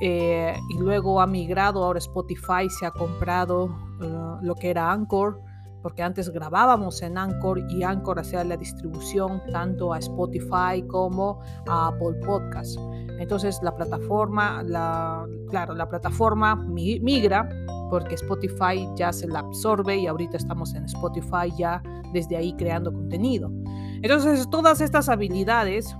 eh, 0.00 0.54
y 0.70 0.78
luego 0.78 1.20
ha 1.20 1.26
migrado, 1.26 1.84
ahora 1.84 1.98
Spotify 1.98 2.68
se 2.68 2.86
ha 2.86 2.90
comprado 2.90 3.76
eh, 4.02 4.36
lo 4.42 4.54
que 4.54 4.70
era 4.70 4.90
Anchor 4.90 5.45
porque 5.86 6.02
antes 6.02 6.30
grabábamos 6.30 7.00
en 7.02 7.16
Anchor 7.16 7.64
y 7.70 7.84
Anchor 7.84 8.18
hacía 8.18 8.42
la 8.42 8.56
distribución 8.56 9.40
tanto 9.52 9.92
a 9.92 10.00
Spotify 10.00 10.82
como 10.88 11.40
a 11.68 11.86
Apple 11.86 12.14
Podcast. 12.26 12.76
Entonces 13.20 13.60
la 13.62 13.72
plataforma, 13.72 14.64
la, 14.64 15.24
claro, 15.48 15.76
la 15.76 15.88
plataforma 15.88 16.56
migra 16.56 17.48
porque 17.88 18.16
Spotify 18.16 18.84
ya 18.96 19.12
se 19.12 19.28
la 19.28 19.38
absorbe 19.38 19.96
y 19.96 20.08
ahorita 20.08 20.38
estamos 20.38 20.74
en 20.74 20.86
Spotify 20.86 21.52
ya 21.56 21.80
desde 22.12 22.36
ahí 22.36 22.52
creando 22.54 22.92
contenido. 22.92 23.48
Entonces, 24.02 24.50
todas 24.50 24.80
estas 24.80 25.08
habilidades 25.08 25.96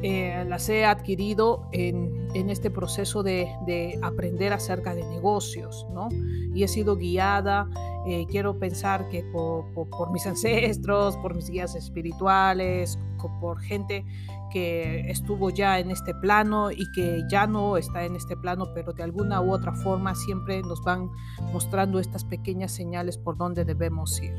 eh, 0.00 0.42
las 0.48 0.66
he 0.70 0.86
adquirido 0.86 1.68
en, 1.72 2.17
este 2.34 2.70
proceso 2.70 3.22
de, 3.22 3.98
aprender 4.02 4.52
acerca 4.52 4.94
de 4.94 5.04
negocios, 5.04 5.86
¿no? 5.92 6.08
Y 6.54 6.62
he 6.62 6.68
sido 6.68 6.96
guiada, 6.96 7.68
eh, 8.06 8.26
quiero 8.30 8.58
pensar 8.58 9.08
que 9.08 9.22
por, 9.22 10.10
mis 10.10 10.26
ancestros, 10.32 11.16
por 11.18 11.34
mis 11.34 11.50
guías 11.50 11.74
espirituales, 11.74 12.98
por 13.40 13.60
gente 13.60 14.04
que 14.50 15.10
estuvo 15.10 15.50
ya 15.50 15.78
en 15.78 15.90
este 15.90 16.14
plano 16.14 16.70
y 16.70 16.90
que 16.92 17.22
ya 17.30 17.46
no 17.46 17.76
está 17.76 18.04
en 18.04 18.16
este 18.16 18.36
plano, 18.36 18.72
pero 18.74 18.92
de 18.92 19.02
alguna 19.02 19.40
u 19.40 19.52
otra 19.52 19.72
forma 19.72 20.14
siempre 20.14 20.62
nos 20.62 20.82
van 20.82 21.10
mostrando 21.52 21.98
estas 21.98 22.24
pequeñas 22.24 22.72
señales 22.72 23.18
por 23.18 23.36
donde 23.36 23.64
debemos 23.64 24.20
ir. 24.22 24.34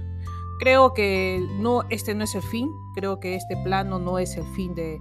Creo 0.59 0.93
que 0.93 1.45
no, 1.59 1.83
este 1.89 2.15
no 2.15 2.23
es 2.25 2.35
el 2.35 2.41
fin, 2.41 2.69
creo 2.93 3.19
que 3.19 3.35
este 3.35 3.55
plano 3.63 3.97
no 3.97 4.19
es 4.19 4.35
el 4.35 4.45
fin 4.55 4.75
de, 4.75 4.99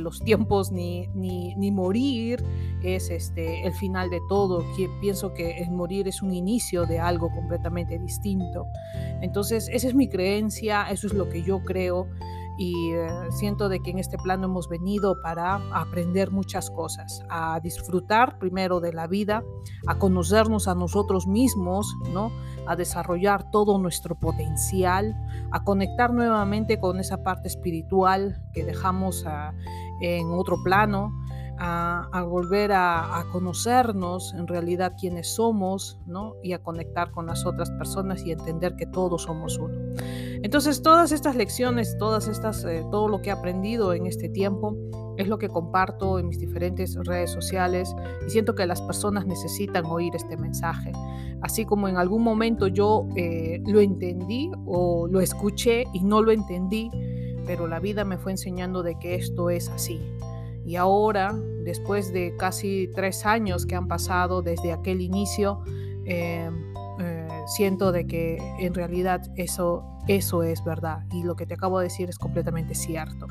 los 0.00 0.20
tiempos 0.20 0.70
ni, 0.72 1.06
ni, 1.14 1.70
morir 1.70 2.44
es 2.82 3.10
este, 3.10 3.66
el 3.66 3.72
final 3.72 4.10
de 4.10 4.20
todo. 4.28 4.64
Pienso 5.00 5.34
que 5.34 5.66
morir 5.70 6.08
es 6.08 6.22
un 6.22 6.32
inicio 6.32 6.86
de 6.86 6.98
algo 6.98 7.30
completamente 7.30 7.98
distinto. 7.98 8.66
Entonces, 9.20 9.68
esa 9.72 9.88
es 9.88 9.94
mi 9.94 10.08
creencia, 10.08 10.88
eso 10.90 11.06
es 11.06 11.14
lo 11.14 11.28
que 11.28 11.42
yo 11.42 11.62
creo 11.64 12.08
y 12.58 12.92
eh, 12.92 13.08
siento 13.30 13.68
de 13.68 13.80
que 13.80 13.92
en 13.92 13.98
este 13.98 14.18
plano 14.18 14.46
hemos 14.46 14.68
venido 14.68 15.20
para 15.22 15.60
aprender 15.72 16.32
muchas 16.32 16.70
cosas, 16.70 17.22
a 17.30 17.60
disfrutar 17.60 18.38
primero 18.38 18.80
de 18.80 18.92
la 18.92 19.06
vida, 19.06 19.44
a 19.86 19.98
conocernos 19.98 20.66
a 20.66 20.74
nosotros 20.74 21.26
mismos, 21.26 21.94
¿no? 22.12 22.32
a 22.66 22.76
desarrollar 22.76 23.50
todo 23.50 23.78
nuestro 23.78 24.18
potencial, 24.18 25.16
a 25.52 25.64
conectar 25.64 26.12
nuevamente 26.12 26.78
con 26.78 27.00
esa 27.00 27.22
parte 27.22 27.48
espiritual 27.48 28.42
que 28.52 28.64
dejamos 28.64 29.24
ah, 29.26 29.54
en 30.02 30.30
otro 30.32 30.56
plano, 30.62 31.12
a, 31.60 32.22
volver 32.28 32.72
a, 32.72 33.24
conocernos 33.32 34.34
en 34.34 34.46
realidad 34.46 34.94
quiénes 34.98 35.34
somos, 35.34 35.98
¿no? 36.06 36.34
Y 36.42 36.52
a 36.52 36.62
conectar 36.62 37.10
con 37.10 37.26
las 37.26 37.44
otras 37.46 37.70
personas 37.72 38.24
y 38.24 38.32
entender 38.32 38.76
que 38.76 38.86
todos 38.86 39.22
somos 39.22 39.58
uno. 39.58 39.74
Entonces, 40.42 40.82
todas 40.82 41.12
estas 41.12 41.36
lecciones, 41.36 41.96
todas 41.98 42.28
estas, 42.28 42.64
eh, 42.64 42.84
todo 42.90 43.08
lo 43.08 43.20
que 43.22 43.30
he 43.30 43.32
aprendido 43.32 43.92
en 43.92 44.06
este 44.06 44.28
tiempo 44.28 44.76
es 45.16 45.26
lo 45.26 45.38
que 45.38 45.48
comparto 45.48 46.18
en 46.18 46.28
mis 46.28 46.38
diferentes 46.38 46.94
redes 47.04 47.30
sociales 47.30 47.94
y 48.24 48.30
siento 48.30 48.54
que 48.54 48.66
las 48.66 48.80
personas 48.80 49.26
necesitan 49.26 49.84
oír 49.86 50.14
este 50.14 50.36
mensaje. 50.36 50.92
Así 51.40 51.64
como 51.64 51.88
en 51.88 51.96
algún 51.96 52.22
momento 52.22 52.68
yo 52.68 53.08
eh, 53.16 53.60
lo 53.66 53.80
entendí 53.80 54.50
o 54.64 55.08
lo 55.08 55.20
escuché 55.20 55.84
y 55.92 56.04
no 56.04 56.22
lo 56.22 56.30
entendí, 56.30 56.90
pero 57.46 57.66
la 57.66 57.80
vida 57.80 58.04
me 58.04 58.16
fue 58.16 58.32
enseñando 58.32 58.82
de 58.82 58.96
que 58.98 59.16
esto 59.16 59.50
es 59.50 59.68
así. 59.70 60.00
Y 60.64 60.76
ahora, 60.76 61.34
después 61.64 62.12
de 62.12 62.36
casi 62.36 62.88
tres 62.94 63.26
años 63.26 63.66
que 63.66 63.74
han 63.74 63.88
pasado 63.88 64.42
desde 64.42 64.72
aquel 64.72 65.00
inicio, 65.00 65.62
eh, 66.04 66.48
siento 67.48 67.92
de 67.92 68.06
que 68.06 68.38
en 68.58 68.74
realidad 68.74 69.22
eso, 69.36 69.84
eso 70.08 70.42
es 70.42 70.64
verdad 70.64 71.04
y 71.12 71.22
lo 71.22 71.36
que 71.36 71.46
te 71.46 71.54
acabo 71.54 71.78
de 71.78 71.84
decir 71.84 72.08
es 72.08 72.18
completamente 72.18 72.74
cierto. 72.74 73.26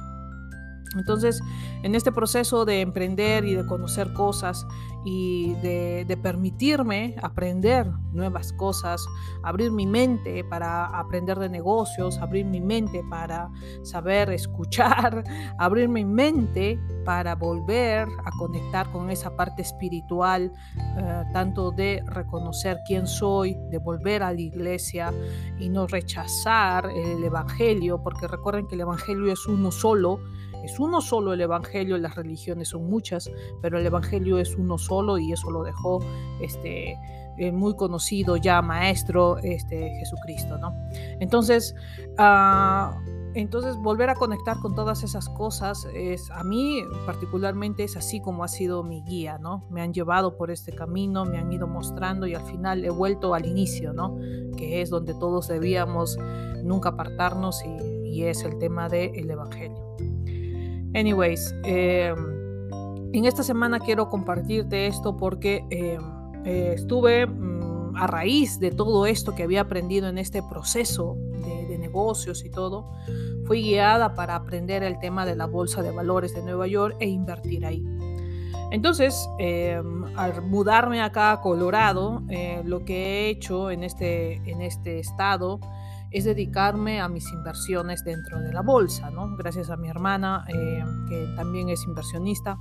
Entonces, 0.95 1.41
en 1.83 1.95
este 1.95 2.11
proceso 2.11 2.65
de 2.65 2.81
emprender 2.81 3.45
y 3.45 3.55
de 3.55 3.65
conocer 3.65 4.13
cosas 4.13 4.65
y 5.09 5.53
de, 5.61 6.17
permitirme 6.21 7.15
aprender 7.21 7.89
nuevas 8.11 8.51
cosas, 8.51 9.05
abrir 9.41 9.71
mi 9.71 9.87
mente 9.87 10.43
para 10.43 10.85
aprender 10.87 11.39
de 11.39 11.47
negocios, 11.47 12.17
abrir 12.17 12.43
mi 12.43 12.59
mente 12.59 13.01
para 13.09 13.49
saber 13.83 14.29
escuchar, 14.31 15.23
abrir 15.59 15.87
mi 15.87 16.03
mente 16.03 16.77
para 17.05 17.35
volver 17.35 18.09
a 18.25 18.31
conectar 18.37 18.91
con 18.91 19.09
esa 19.09 19.33
parte 19.33 19.61
espiritual, 19.61 20.51
eh, 20.75 21.23
tanto 21.31 21.71
de 21.71 22.03
reconocer 22.07 22.79
quién 22.85 23.07
soy, 23.07 23.55
de 23.69 23.77
volver 23.77 24.23
a 24.23 24.33
la 24.33 24.41
iglesia 24.41 25.13
y 25.57 25.69
no 25.69 25.87
rechazar 25.87 26.89
el 26.89 27.23
Evangelio, 27.23 28.03
porque 28.03 28.27
recuerden 28.27 28.67
que 28.67 28.75
el 28.75 28.81
Evangelio 28.81 29.31
es 29.31 29.47
uno 29.47 29.71
solo 29.71 30.19
es 30.63 30.79
uno 30.79 31.01
solo 31.01 31.31
el 31.31 31.39
Evangelio, 31.39 31.97
las 31.97 32.15
religiones 32.15 32.69
son 32.69 32.89
muchas, 32.89 33.31
pero 33.61 33.79
el 33.79 33.85
Evangelio 33.85 34.37
es 34.37 34.55
uno 34.55 34.77
solo 34.77 34.96
y 35.17 35.31
eso 35.31 35.51
lo 35.51 35.63
dejó 35.63 35.99
este, 36.41 36.97
el 37.37 37.53
muy 37.53 37.75
conocido 37.75 38.37
ya 38.37 38.61
maestro 38.61 39.37
este, 39.39 39.89
Jesucristo, 39.99 40.57
¿no? 40.57 40.73
Entonces, 41.19 41.75
ah, 42.17 42.97
entonces 43.33 43.75
volver 43.77 44.09
a 44.09 44.15
conectar 44.15 44.57
con 44.59 44.73
todas 44.73 45.03
esas 45.03 45.29
cosas 45.29 45.87
es 45.93 46.31
a 46.31 46.43
mí 46.43 46.81
particularmente 47.05 47.83
es 47.83 47.95
así 47.95 48.19
como 48.19 48.43
ha 48.43 48.47
sido 48.47 48.83
mi 48.83 49.03
guía, 49.03 49.37
¿no? 49.37 49.63
Me 49.69 49.81
han 49.81 49.93
llevado 49.93 50.37
por 50.37 50.49
este 50.49 50.73
camino, 50.73 51.23
me 51.23 51.37
han 51.37 51.51
ido 51.51 51.67
mostrando 51.67 52.25
y 52.25 52.33
al 52.33 52.41
final 52.43 52.83
he 52.83 52.89
vuelto 52.89 53.35
al 53.35 53.45
inicio, 53.45 53.93
¿no? 53.93 54.17
Que 54.57 54.81
es 54.81 54.89
donde 54.89 55.13
todos 55.13 55.47
debíamos 55.47 56.17
nunca 56.63 56.89
apartarnos 56.89 57.63
y, 57.63 57.97
es 58.17 58.41
el 58.43 58.57
tema 58.57 58.89
del 58.89 59.29
Evangelio. 59.29 59.95
Anyways, 60.95 61.53
em, 61.63 62.36
en 63.13 63.25
esta 63.25 63.43
semana 63.43 63.79
quiero 63.79 64.09
compartirte 64.09 64.87
esto 64.87 65.17
porque 65.17 65.65
em, 65.69 66.01
eh, 66.45 66.73
estuve 66.75 67.25
mm, 67.25 67.95
a 67.95 68.07
raíz 68.07 68.59
de 68.59 68.71
todo 68.71 69.05
esto 69.05 69.35
que 69.35 69.43
había 69.43 69.61
aprendido 69.61 70.07
en 70.07 70.17
este 70.17 70.43
proceso 70.43 71.17
de, 71.17 71.77
negocios 71.77 72.43
y 72.43 72.49
todo, 72.49 72.91
fui 73.45 73.61
guiada 73.61 74.13
para 74.13 74.35
aprender 74.35 74.83
el 74.83 74.99
tema 74.99 75.25
de 75.25 75.35
la 75.35 75.45
bolsa 75.45 75.83
de 75.83 75.91
valores 75.91 76.33
de 76.33 76.41
Nueva 76.41 76.67
York 76.67 76.97
e 76.99 77.07
invertir 77.07 77.65
ahí. 77.65 77.85
Entonces, 78.71 79.29
em, 79.37 80.03
al 80.17 80.41
mudarme 80.41 81.01
acá 81.01 81.31
a 81.31 81.41
Colorado, 81.41 82.23
eh, 82.29 82.61
lo 82.65 82.83
que 82.83 82.95
he 82.95 83.29
hecho 83.29 83.71
en 83.71 83.83
este, 83.83 84.41
en 84.49 84.61
este 84.61 84.99
estado 84.99 85.59
es 86.17 86.25
dedicarme 86.25 86.99
a 86.99 87.07
mis 87.07 87.31
inversiones 87.31 88.03
dentro 88.03 88.39
de 88.39 88.51
la 88.51 88.61
bolsa, 88.61 89.11
¿no? 89.11 89.35
Gracias 89.37 89.69
a 89.69 89.77
mi 89.77 89.87
hermana, 89.87 90.45
eh, 90.47 90.83
que 91.07 91.27
también 91.35 91.69
es 91.69 91.85
inversionista. 91.85 92.57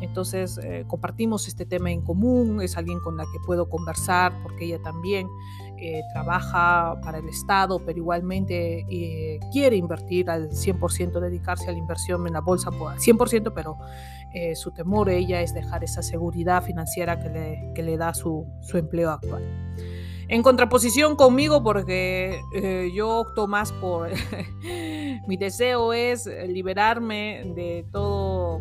Entonces, 0.00 0.58
eh, 0.58 0.84
compartimos 0.88 1.46
este 1.46 1.66
tema 1.66 1.92
en 1.92 2.02
común, 2.02 2.60
es 2.60 2.76
alguien 2.76 2.98
con 2.98 3.16
la 3.16 3.22
que 3.24 3.38
puedo 3.46 3.68
conversar 3.68 4.32
porque 4.42 4.64
ella 4.64 4.82
también 4.82 5.28
eh, 5.78 6.00
trabaja 6.12 7.00
para 7.00 7.18
el 7.18 7.28
Estado, 7.28 7.80
pero 7.86 7.96
igualmente 7.96 8.84
quiere 9.52 9.76
invertir 9.76 10.28
al 10.28 10.50
100%, 10.50 11.20
dedicarse 11.20 11.68
a 11.68 11.72
la 11.72 11.78
inversión 11.78 12.26
en 12.26 12.32
la 12.32 12.40
bolsa 12.40 12.70
al 12.70 12.98
100%, 12.98 13.52
pero 13.54 13.78
su 14.54 14.72
temor 14.72 15.08
ella 15.08 15.40
es 15.40 15.54
dejar 15.54 15.82
esa 15.82 16.02
seguridad 16.02 16.62
financiera 16.62 17.18
que 17.18 17.28
le, 17.30 17.72
que 17.74 17.82
le 17.82 17.96
da 17.96 18.12
su, 18.12 18.46
su 18.60 18.76
empleo 18.76 19.10
actual. 19.10 19.42
En 20.28 20.42
contraposición 20.42 21.14
conmigo, 21.14 21.62
porque 21.62 22.40
eh, 22.52 22.90
yo 22.92 23.18
opto 23.18 23.46
más 23.46 23.70
por, 23.72 24.10
mi 25.28 25.36
deseo 25.36 25.92
es 25.92 26.26
liberarme 26.48 27.52
de 27.54 27.86
todo, 27.92 28.60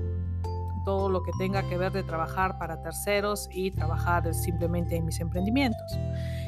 todo 0.86 1.10
lo 1.10 1.24
que 1.24 1.32
tenga 1.40 1.68
que 1.68 1.78
ver 1.78 1.92
de 1.92 2.04
trabajar 2.04 2.60
para 2.60 2.82
terceros 2.84 3.50
y 3.52 3.72
trabajar 3.72 4.32
simplemente 4.34 4.96
en 4.96 5.06
mis 5.06 5.20
emprendimientos. 5.20 5.98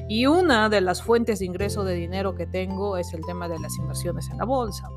Y 0.08 0.28
una 0.28 0.70
de 0.70 0.82
las 0.82 1.02
fuentes 1.02 1.40
de 1.40 1.46
ingreso 1.46 1.84
de 1.84 1.96
dinero 1.96 2.36
que 2.36 2.46
tengo 2.46 2.98
es 2.98 3.14
el 3.14 3.22
tema 3.26 3.50
de 3.50 3.60
las 3.60 3.76
inversiones 3.78 4.30
en 4.30 4.38
la 4.38 4.46
bolsa. 4.46 4.88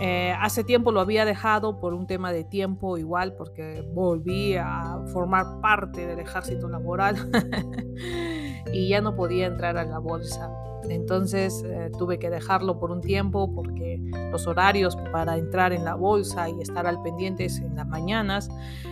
Eh, 0.00 0.34
hace 0.40 0.64
tiempo 0.64 0.90
lo 0.90 1.00
había 1.00 1.24
dejado 1.24 1.78
por 1.78 1.94
un 1.94 2.08
tema 2.08 2.32
de 2.32 2.42
tiempo 2.42 2.98
igual, 2.98 3.34
porque 3.36 3.88
volví 3.94 4.56
a 4.56 4.98
formar 5.12 5.60
parte 5.60 6.06
del 6.06 6.18
ejército 6.18 6.68
laboral. 6.68 7.30
y 8.72 8.88
ya 8.88 9.00
no 9.00 9.14
podía 9.14 9.46
entrar 9.46 9.76
a 9.76 9.84
la 9.84 9.98
bolsa. 9.98 10.50
Entonces 10.88 11.64
eh, 11.64 11.90
tuve 11.98 12.18
que 12.18 12.30
dejarlo 12.30 12.78
por 12.78 12.90
un 12.90 13.00
tiempo 13.00 13.52
porque 13.54 13.98
los 14.30 14.46
horarios 14.46 14.96
para 15.12 15.36
entrar 15.36 15.72
en 15.72 15.84
la 15.84 15.94
bolsa 15.94 16.48
y 16.50 16.60
estar 16.60 16.86
al 16.86 17.02
pendiente 17.02 17.46
es 17.46 17.58
en 17.58 17.74
las 17.76 17.86
mañanas 17.86 18.50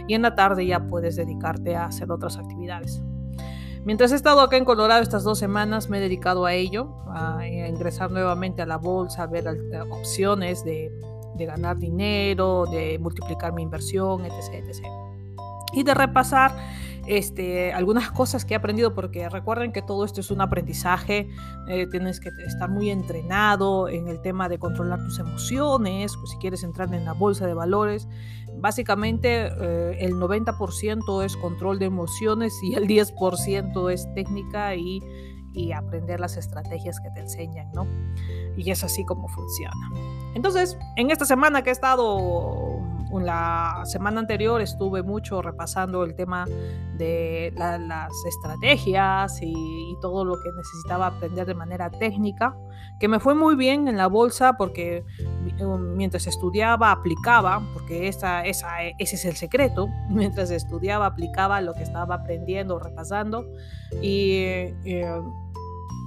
y 0.08 0.14
en 0.14 0.22
la 0.22 0.34
tarde 0.34 0.66
ya 0.66 0.86
puedes 0.86 1.16
dedicarte 1.16 1.76
a 1.76 1.86
hacer 1.86 2.10
otras 2.10 2.38
actividades. 2.38 3.02
Mientras 3.84 4.12
he 4.12 4.14
estado 4.14 4.40
acá 4.40 4.56
en 4.56 4.64
Colorado 4.64 5.02
estas 5.02 5.24
dos 5.24 5.38
semanas 5.38 5.90
me 5.90 5.98
he 5.98 6.00
dedicado 6.00 6.46
a 6.46 6.54
ello, 6.54 6.94
a, 7.08 7.46
ingresar 7.46 8.12
nuevamente 8.12 8.62
a 8.62 8.66
la 8.66 8.78
bolsa, 8.78 9.24
a 9.24 9.26
ver 9.26 9.44
opciones 9.90 10.64
de, 10.64 10.92
de 11.34 11.46
ganar 11.46 11.78
dinero, 11.78 12.66
de 12.66 12.98
multiplicar 13.00 13.52
mi 13.52 13.62
inversión, 13.62 14.24
etc. 14.24 14.54
etc. 14.54 14.86
Y 15.72 15.82
de 15.82 15.94
repasar 15.94 16.52
este, 17.06 17.72
algunas 17.72 18.10
cosas 18.12 18.44
que 18.44 18.54
he 18.54 18.56
aprendido, 18.56 18.94
porque 18.94 19.28
recuerden 19.28 19.72
que 19.72 19.82
todo 19.82 20.04
esto 20.04 20.20
es 20.20 20.30
un 20.30 20.40
aprendizaje, 20.40 21.28
eh, 21.68 21.86
tienes 21.90 22.20
que 22.20 22.30
estar 22.46 22.70
muy 22.70 22.90
entrenado 22.90 23.88
en 23.88 24.08
el 24.08 24.20
tema 24.20 24.48
de 24.48 24.58
controlar 24.58 25.02
tus 25.02 25.18
emociones, 25.18 26.16
pues 26.16 26.30
si 26.30 26.36
quieres 26.38 26.62
entrar 26.62 26.92
en 26.94 27.04
la 27.04 27.12
bolsa 27.12 27.46
de 27.46 27.54
valores, 27.54 28.08
básicamente 28.58 29.46
eh, 29.46 29.96
el 30.00 30.14
90% 30.14 31.24
es 31.24 31.36
control 31.36 31.78
de 31.78 31.86
emociones 31.86 32.54
y 32.62 32.74
el 32.74 32.86
10% 32.86 33.92
es 33.92 34.06
técnica 34.14 34.74
y, 34.74 35.00
y 35.52 35.72
aprender 35.72 36.20
las 36.20 36.36
estrategias 36.36 37.00
que 37.00 37.10
te 37.10 37.20
enseñan, 37.20 37.70
¿no? 37.72 37.86
Y 38.56 38.70
es 38.70 38.84
así 38.84 39.04
como 39.04 39.28
funciona. 39.28 39.90
Entonces, 40.34 40.78
en 40.96 41.10
esta 41.10 41.24
semana 41.24 41.62
que 41.62 41.70
he 41.70 41.72
estado 41.72 42.71
la 43.20 43.82
semana 43.84 44.20
anterior 44.20 44.60
estuve 44.60 45.02
mucho 45.02 45.42
repasando 45.42 46.04
el 46.04 46.14
tema 46.14 46.46
de 46.96 47.52
las 47.56 48.12
estrategias 48.26 49.40
y, 49.42 49.54
todo 50.00 50.24
lo 50.24 50.34
que 50.42 50.50
necesitaba 50.50 51.06
aprender 51.06 51.46
de 51.46 51.54
manera 51.54 51.88
técnica, 51.88 52.56
que 52.98 53.06
me 53.06 53.20
fue 53.20 53.36
muy 53.36 53.54
bien 53.54 53.86
en 53.86 53.96
la 53.96 54.08
bolsa 54.08 54.54
porque 54.54 55.04
um, 55.60 55.94
mientras 55.94 56.26
estudiaba 56.26 56.90
aplicaba, 56.90 57.62
porque 57.72 58.08
esa, 58.08 58.44
esa, 58.44 58.82
ese 58.82 59.14
es 59.14 59.24
el 59.26 59.36
secreto, 59.36 59.86
mientras 60.10 60.50
estudiaba 60.50 61.06
aplicaba 61.06 61.60
lo 61.60 61.72
que 61.74 61.84
estaba 61.84 62.16
aprendiendo, 62.16 62.80
repasando 62.80 63.46
y... 64.00 64.32
Eh, 64.84 65.22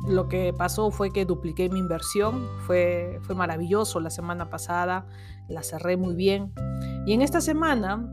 lo 0.07 0.27
que 0.27 0.53
pasó 0.53 0.91
fue 0.91 1.11
que 1.11 1.25
dupliqué 1.25 1.69
mi 1.69 1.79
inversión, 1.79 2.47
fue, 2.65 3.19
fue 3.23 3.35
maravilloso 3.35 3.99
la 3.99 4.09
semana 4.09 4.49
pasada, 4.49 5.07
la 5.47 5.63
cerré 5.63 5.97
muy 5.97 6.15
bien. 6.15 6.51
Y 7.05 7.13
en 7.13 7.21
esta 7.21 7.41
semana, 7.41 8.09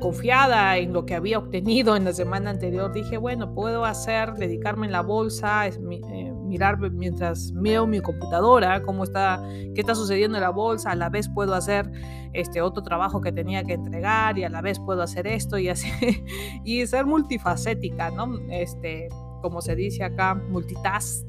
confiada 0.00 0.76
en 0.78 0.92
lo 0.92 1.06
que 1.06 1.14
había 1.14 1.38
obtenido 1.38 1.96
en 1.96 2.04
la 2.04 2.12
semana 2.12 2.50
anterior, 2.50 2.92
dije, 2.92 3.16
bueno, 3.16 3.54
puedo 3.54 3.84
hacer, 3.84 4.34
dedicarme 4.34 4.86
en 4.86 4.92
la 4.92 5.02
bolsa, 5.02 5.66
eh, 5.66 6.32
mirar 6.44 6.78
mientras 6.78 7.52
miro 7.52 7.86
mi 7.86 8.00
computadora, 8.00 8.82
cómo 8.82 9.04
está, 9.04 9.42
qué 9.74 9.80
está 9.80 9.94
sucediendo 9.94 10.36
en 10.38 10.42
la 10.42 10.50
bolsa, 10.50 10.90
a 10.90 10.96
la 10.96 11.08
vez 11.08 11.28
puedo 11.28 11.54
hacer 11.54 11.90
este 12.32 12.60
otro 12.62 12.82
trabajo 12.82 13.20
que 13.20 13.32
tenía 13.32 13.64
que 13.64 13.74
entregar 13.74 14.38
y 14.38 14.44
a 14.44 14.48
la 14.48 14.60
vez 14.60 14.78
puedo 14.78 15.02
hacer 15.02 15.26
esto 15.26 15.58
y 15.58 15.68
así, 15.68 15.88
y 16.64 16.86
ser 16.86 17.06
multifacética, 17.06 18.10
¿no? 18.10 18.38
Este, 18.50 19.08
como 19.42 19.60
se 19.60 19.74
dice 19.74 20.04
acá, 20.04 20.34
multitask 20.34 21.26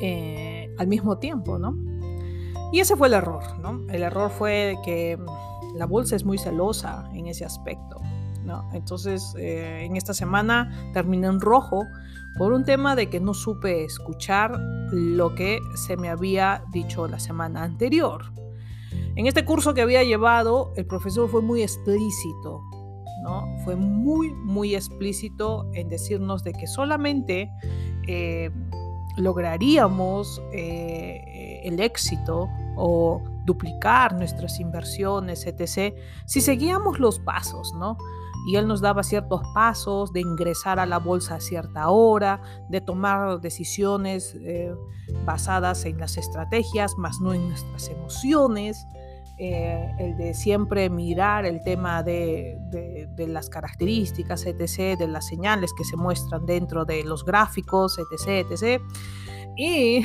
eh, 0.00 0.68
al 0.78 0.86
mismo 0.86 1.18
tiempo, 1.18 1.58
¿no? 1.58 1.74
Y 2.74 2.80
ese 2.80 2.96
fue 2.96 3.06
el 3.06 3.14
error, 3.14 3.56
¿no? 3.60 3.88
El 3.88 4.02
error 4.02 4.32
fue 4.32 4.76
que 4.84 5.16
la 5.76 5.86
bolsa 5.86 6.16
es 6.16 6.24
muy 6.24 6.38
celosa 6.38 7.08
en 7.14 7.28
ese 7.28 7.44
aspecto, 7.44 8.00
¿no? 8.44 8.68
Entonces, 8.72 9.32
eh, 9.38 9.84
en 9.84 9.94
esta 9.94 10.12
semana 10.12 10.90
terminé 10.92 11.28
en 11.28 11.40
rojo 11.40 11.84
por 12.36 12.52
un 12.52 12.64
tema 12.64 12.96
de 12.96 13.08
que 13.08 13.20
no 13.20 13.32
supe 13.32 13.84
escuchar 13.84 14.58
lo 14.90 15.36
que 15.36 15.60
se 15.86 15.96
me 15.96 16.08
había 16.08 16.64
dicho 16.72 17.06
la 17.06 17.20
semana 17.20 17.62
anterior. 17.62 18.32
En 19.14 19.28
este 19.28 19.44
curso 19.44 19.72
que 19.72 19.82
había 19.82 20.02
llevado, 20.02 20.72
el 20.74 20.84
profesor 20.84 21.28
fue 21.28 21.42
muy 21.42 21.62
explícito, 21.62 22.60
¿no? 23.22 23.56
Fue 23.64 23.76
muy, 23.76 24.32
muy 24.32 24.74
explícito 24.74 25.70
en 25.74 25.88
decirnos 25.88 26.42
de 26.42 26.52
que 26.52 26.66
solamente 26.66 27.52
eh, 28.08 28.50
lograríamos 29.16 30.42
eh, 30.52 31.60
el 31.62 31.78
éxito 31.78 32.48
o 32.76 33.22
duplicar 33.44 34.14
nuestras 34.14 34.60
inversiones, 34.60 35.46
etc., 35.46 35.94
si 36.26 36.40
seguíamos 36.40 36.98
los 36.98 37.18
pasos, 37.18 37.72
¿no? 37.74 37.96
Y 38.46 38.56
él 38.56 38.66
nos 38.66 38.80
daba 38.80 39.02
ciertos 39.02 39.40
pasos 39.54 40.12
de 40.12 40.20
ingresar 40.20 40.78
a 40.78 40.84
la 40.84 40.98
bolsa 40.98 41.36
a 41.36 41.40
cierta 41.40 41.88
hora, 41.88 42.42
de 42.68 42.80
tomar 42.82 43.40
decisiones 43.40 44.36
eh, 44.40 44.74
basadas 45.24 45.86
en 45.86 45.98
las 45.98 46.18
estrategias, 46.18 46.96
más 46.98 47.20
no 47.20 47.32
en 47.32 47.48
nuestras 47.48 47.88
emociones. 47.88 48.86
Eh, 49.36 49.90
el 49.98 50.16
de 50.16 50.32
siempre 50.34 50.88
mirar 50.90 51.44
el 51.44 51.64
tema 51.64 52.04
de, 52.04 52.56
de, 52.70 53.26
las 53.26 53.48
características, 53.48 54.46
etc., 54.46 54.96
de 54.96 55.08
las 55.08 55.26
señales 55.26 55.72
que 55.76 55.82
se 55.82 55.96
muestran 55.96 56.46
dentro 56.46 56.84
de 56.84 57.02
los 57.02 57.24
gráficos, 57.24 57.98
etc., 57.98 58.46
etc. 58.48 58.80
Y 59.56 60.04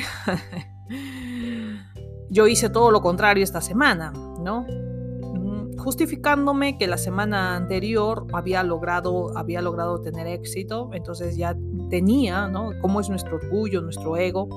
yo 2.30 2.46
hice 2.46 2.70
todo 2.70 2.90
lo 2.90 3.02
contrario 3.02 3.42
esta 3.42 3.60
semana, 3.60 4.12
¿no? 4.40 4.62
Mm, 4.62 5.76
justificándome 5.76 6.78
que 6.78 6.86
la 6.86 6.96
semana 6.96 7.56
anterior 7.56 8.26
había 8.32 8.62
logrado, 8.62 9.36
había 9.36 9.60
logrado 9.60 10.00
tener 10.00 10.28
éxito, 10.28 10.90
entonces 10.92 11.36
ya 11.36 11.56
tenía, 11.90 12.48
¿no? 12.48 12.70
Cómo 12.80 13.00
es 13.00 13.08
nuestro 13.08 13.36
orgullo, 13.36 13.82
nuestro 13.82 14.16
ego. 14.16 14.48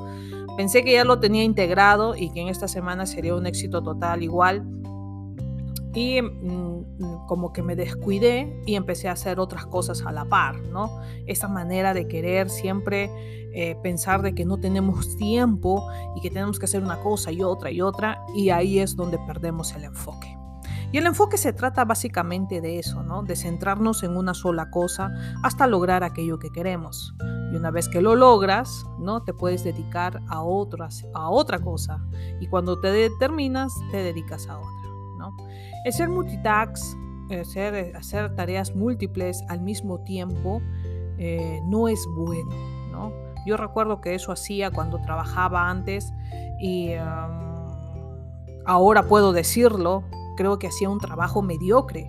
Pensé 0.56 0.84
que 0.84 0.94
ya 0.94 1.04
lo 1.04 1.20
tenía 1.20 1.44
integrado 1.44 2.16
y 2.16 2.32
que 2.32 2.42
en 2.42 2.48
esta 2.48 2.68
semana 2.68 3.08
sería 3.08 3.36
un 3.36 3.48
éxito 3.48 3.82
total 3.82 4.22
igual. 4.22 4.64
Y 5.94 6.22
mm, 6.22 7.28
como 7.28 7.54
que 7.54 7.62
me 7.62 7.76
descuidé 7.76 8.62
y 8.66 8.76
empecé 8.76 9.10
a 9.10 9.14
hacer 9.14 9.40
otras 9.40 9.66
cosas 9.66 10.04
a 10.06 10.12
la 10.12 10.26
par, 10.26 10.60
¿no? 10.60 11.00
Esa 11.28 11.48
manera 11.48 11.94
de 11.94 12.08
querer 12.08 12.50
siempre 12.50 13.12
eh, 13.56 13.76
pensar 13.84 14.24
de 14.24 14.34
que 14.34 14.46
no 14.46 14.58
tenemos 14.58 15.16
tiempo 15.18 15.88
y 16.16 16.22
que 16.22 16.30
tenemos 16.30 16.58
que 16.58 16.66
hacer 16.66 16.82
una 16.82 17.00
cosa 17.00 17.32
y 17.32 17.44
otra 17.44 17.70
y 17.70 17.82
otra, 17.82 18.26
y 18.36 18.50
ahí 18.50 18.80
es 18.80 18.96
donde 18.96 19.20
perdemos 19.20 19.74
el 19.74 19.84
enfoque. 19.84 20.36
Y 20.94 21.00
el 21.00 21.08
enfoque 21.08 21.38
se 21.38 21.54
trata 21.54 21.86
básicamente 21.86 22.62
de 22.62 22.78
eso, 22.78 23.02
¿no? 23.02 23.24
De 23.24 23.36
centrarnos 23.36 24.04
en 24.04 24.16
una 24.16 24.36
sola 24.36 24.70
cosa 24.70 25.12
hasta 25.42 25.66
lograr 25.66 26.04
aquello 26.04 26.38
que 26.38 26.52
queremos. 26.52 27.16
Y 27.52 27.56
una 27.56 27.72
vez 27.72 27.90
que 27.90 28.00
lo 28.00 28.16
logras, 28.16 28.86
¿no? 29.00 29.24
Te 29.24 29.34
puedes 29.34 29.64
dedicar 29.64 30.22
a 30.30 30.44
otras, 30.44 31.04
a 31.16 31.32
otra 31.32 31.58
cosa. 31.58 32.06
Y 32.40 32.46
cuando 32.46 32.80
te 32.80 32.92
determinas, 32.92 33.74
te 33.90 33.98
dedicas 33.98 34.48
a 34.48 34.60
otra. 34.60 34.83
El 35.86 35.94
ser 35.94 36.10
multitask, 36.10 36.98
hacer 37.96 38.36
tareas 38.36 38.76
múltiples 38.76 39.44
al 39.50 39.62
mismo 39.62 40.00
tiempo, 40.04 40.62
eh, 41.18 41.60
no 41.66 41.88
es 41.88 42.06
bueno, 42.16 42.56
¿no? 42.92 43.12
Yo 43.46 43.58
recuerdo 43.58 44.02
que 44.02 44.16
eso 44.16 44.32
hacía 44.32 44.72
cuando 44.72 45.02
trabajaba 45.02 45.70
antes 45.70 46.14
y 46.62 46.92
ahora 48.66 49.04
puedo 49.08 49.34
decirlo, 49.34 50.04
creo 50.36 50.60
que 50.60 50.68
hacía 50.68 50.90
un 50.90 51.00
trabajo 51.00 51.42
mediocre. 51.42 52.08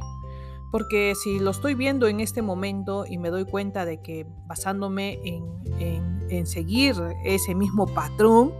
Porque 0.71 1.15
si 1.15 1.39
lo 1.39 1.53
estoy 1.53 1.75
viendo 1.75 2.09
en 2.09 2.19
este 2.19 2.43
momento 2.43 3.05
y 3.07 3.19
me 3.19 3.31
doy 3.31 3.45
cuenta 3.45 3.85
de 3.85 4.01
que 4.01 4.27
basándome 4.47 5.21
en, 5.25 6.47
seguir 6.47 6.97
ese 7.25 7.55
mismo 7.55 7.87
patrón, 7.87 8.53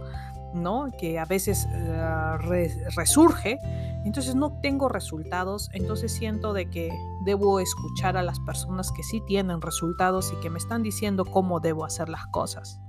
¿no? 0.55 0.89
que 0.97 1.19
a 1.19 1.25
veces 1.25 1.67
eh, 1.71 2.69
resurge, 2.95 3.59
entonces 4.05 4.35
no 4.35 4.59
tengo 4.61 4.89
resultados, 4.89 5.69
entonces 5.73 6.11
siento 6.11 6.53
de 6.53 6.69
que 6.69 6.89
debo 7.25 7.59
escuchar 7.59 8.17
a 8.17 8.23
las 8.23 8.39
personas 8.39 8.91
que 8.91 9.03
sí 9.03 9.21
tienen 9.27 9.61
resultados 9.61 10.31
y 10.31 10.39
que 10.41 10.49
me 10.49 10.57
están 10.57 10.83
diciendo 10.83 11.25
cómo 11.25 11.59
debo 11.59 11.85
hacer 11.85 12.09
las 12.09 12.25
cosas. 12.27 12.79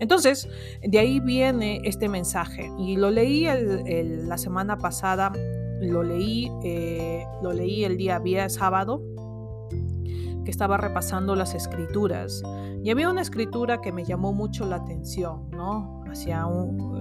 Entonces, 0.00 0.48
de 0.82 0.98
ahí 0.98 1.20
viene 1.20 1.82
este 1.84 2.08
mensaje 2.08 2.72
y 2.78 2.96
lo 2.96 3.10
leí 3.10 3.46
la 4.26 4.38
semana 4.38 4.78
pasada 4.78 5.32
lo 5.80 6.02
leí, 6.02 6.50
eh, 6.62 7.26
lo 7.42 7.52
leí 7.52 7.84
el 7.84 7.96
día 7.96 8.18
viernes 8.18 8.54
sábado, 8.54 9.02
que 10.44 10.50
estaba 10.50 10.76
repasando 10.76 11.34
las 11.34 11.54
escrituras. 11.54 12.42
Y 12.82 12.90
había 12.90 13.10
una 13.10 13.22
escritura 13.22 13.80
que 13.80 13.92
me 13.92 14.04
llamó 14.04 14.32
mucho 14.32 14.66
la 14.66 14.76
atención, 14.76 15.50
¿no? 15.50 15.99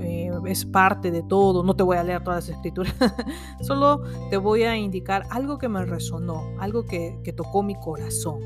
Eh, 0.01 0.31
es 0.45 0.65
parte 0.65 1.11
de 1.11 1.23
todo, 1.23 1.63
no 1.63 1.75
te 1.75 1.83
voy 1.83 1.97
a 1.97 2.03
leer 2.03 2.23
todas 2.23 2.47
las 2.47 2.55
escrituras, 2.55 2.93
solo 3.61 4.03
te 4.29 4.37
voy 4.37 4.63
a 4.63 4.77
indicar 4.77 5.25
algo 5.29 5.57
que 5.57 5.67
me 5.67 5.85
resonó, 5.85 6.43
algo 6.59 6.85
que, 6.85 7.19
que 7.23 7.33
tocó 7.33 7.63
mi 7.63 7.75
corazón, 7.75 8.39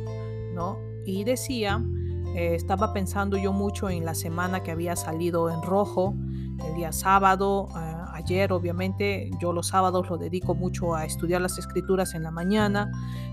¿no? 0.54 0.78
Y 1.06 1.23
decía, 1.23 1.84
eh, 2.36 2.56
estaba 2.56 2.93
pensando 2.93 3.38
yo 3.38 3.54
mucho 3.54 3.89
en 3.89 4.06
la 4.06 4.15
semana 4.15 4.63
que 4.63 4.71
había 4.71 4.95
salido 4.95 5.49
en 5.49 5.62
rojo, 5.62 6.15
el 6.67 6.76
día 6.76 6.91
sábado, 6.91 7.67
ayer, 8.13 8.54
obviamente, 8.54 9.30
yo 9.41 9.54
los 9.54 9.67
sábados 9.67 10.10
lo 10.10 10.17
dedico 10.17 10.56
mucho 10.56 10.95
a 10.95 11.06
estudiar 11.06 11.41
las 11.41 11.58
escrituras 11.58 12.13
en 12.13 12.23
la 12.23 12.32
mañana, 12.32 12.91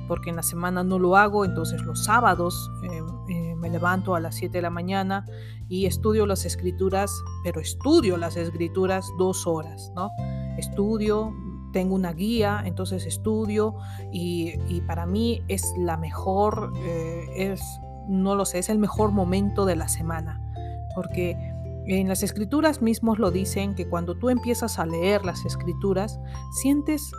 porque 0.08 0.30
en 0.30 0.36
la 0.36 0.42
semana 0.42 0.82
no 0.82 0.98
lo 0.98 1.16
hago, 1.16 1.44
entonces 1.44 1.82
los 1.82 2.04
sábados 2.04 2.70
eh, 2.82 3.02
eh, 3.28 3.54
me 3.56 3.70
levanto 3.70 4.14
a 4.14 4.20
las 4.20 4.34
7 4.36 4.58
de 4.58 4.62
la 4.62 4.70
mañana 4.70 5.24
y 5.68 5.86
estudio 5.86 6.26
las 6.26 6.44
escrituras, 6.44 7.12
pero 7.44 7.60
estudio 7.60 8.16
las 8.16 8.36
escrituras 8.36 9.06
dos 9.18 9.46
horas, 9.46 9.92
¿no? 9.94 10.10
Estudio, 10.58 11.32
tengo 11.72 11.94
una 11.94 12.12
guía, 12.12 12.62
entonces 12.64 13.06
estudio 13.06 13.76
y, 14.12 14.80
para 14.86 15.06
mí 15.06 15.42
es 15.48 15.72
la 15.78 15.96
mejor, 15.96 16.72
eh, 16.78 17.26
es, 17.36 17.62
no 18.08 18.34
lo 18.34 18.44
sé, 18.44 18.58
es 18.58 18.68
el 18.68 18.78
mejor 18.78 19.12
momento 19.12 19.66
de 19.66 19.76
la 19.76 19.88
semana, 19.88 20.40
porque 20.94 21.49
en 21.86 22.08
las 22.08 22.22
escrituras 22.22 22.82
mismos 22.82 23.18
lo 23.18 23.30
dicen 23.30 23.74
que 23.74 23.88
cuando 23.88 24.16
tú 24.16 24.30
empiezas 24.30 24.78
a 24.78 24.86
leer 24.86 25.24
las 25.24 25.44
escrituras, 25.44 26.20
sientes, 26.52 27.10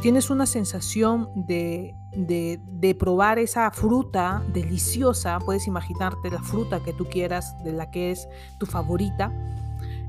tienes 0.00 0.30
una 0.30 0.46
sensación 0.46 1.28
de, 1.34 1.94
de, 2.14 2.94
probar 2.94 3.38
esa 3.38 3.70
fruta 3.70 4.42
deliciosa, 4.52 5.38
puedes 5.40 5.66
imaginarte 5.66 6.30
la 6.30 6.42
fruta 6.42 6.80
que 6.84 6.92
tú 6.92 7.06
quieras, 7.06 7.56
de 7.64 7.72
la 7.72 7.90
que 7.90 8.10
es 8.10 8.28
tu 8.58 8.66
favorita, 8.66 9.32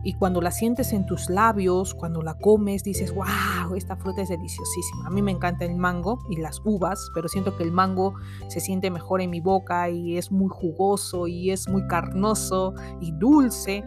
y 0.04 0.13
cuando 0.13 0.42
la 0.42 0.52
sientes 0.52 0.92
en 0.92 1.06
tus 1.06 1.30
labios, 1.30 1.94
cuando 1.94 2.22
la 2.22 2.34
comes, 2.34 2.84
dices, 2.84 3.16
wow, 3.16 3.74
esta 3.76 3.96
fruta 3.96 4.22
es 4.22 4.30
deliciosísima. 4.30 5.08
A 5.08 5.10
mí 5.10 5.22
me 5.22 5.32
encanta 5.32 5.63
el 5.63 5.76
mango 5.78 6.20
y 6.30 6.36
las 6.36 6.62
uvas, 6.66 7.10
pero 7.13 7.30
siento 7.30 7.56
que 7.56 7.63
el 7.63 7.72
mango 7.72 8.13
se 8.50 8.60
siente 8.60 8.92
mejor 8.92 9.22
en 9.22 9.30
mi 9.30 9.39
boca 9.39 9.89
y 9.89 10.18
es 10.18 10.30
muy 10.30 10.50
jugoso 10.50 11.28
y 11.28 11.52
es 11.52 11.70
muy 11.70 11.88
carnoso 11.88 12.74
y 13.00 13.13
dulce. 13.13 13.82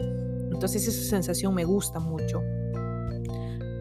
Entonces 0.51 0.87
esa 0.87 1.07
sensación 1.07 1.53
me 1.53 1.65
gusta 1.65 1.99
mucho. 1.99 2.41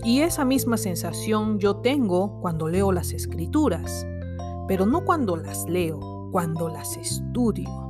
Y 0.04 0.20
esa 0.20 0.44
misma 0.44 0.76
sensación 0.76 1.58
yo 1.58 1.76
tengo 1.76 2.38
cuando 2.40 2.68
leo 2.68 2.92
las 2.92 3.12
escrituras, 3.12 4.06
pero 4.68 4.84
no 4.84 5.04
cuando 5.04 5.36
las 5.36 5.64
leo, 5.68 6.28
cuando 6.30 6.68
las 6.68 6.98
estudio 6.98 7.85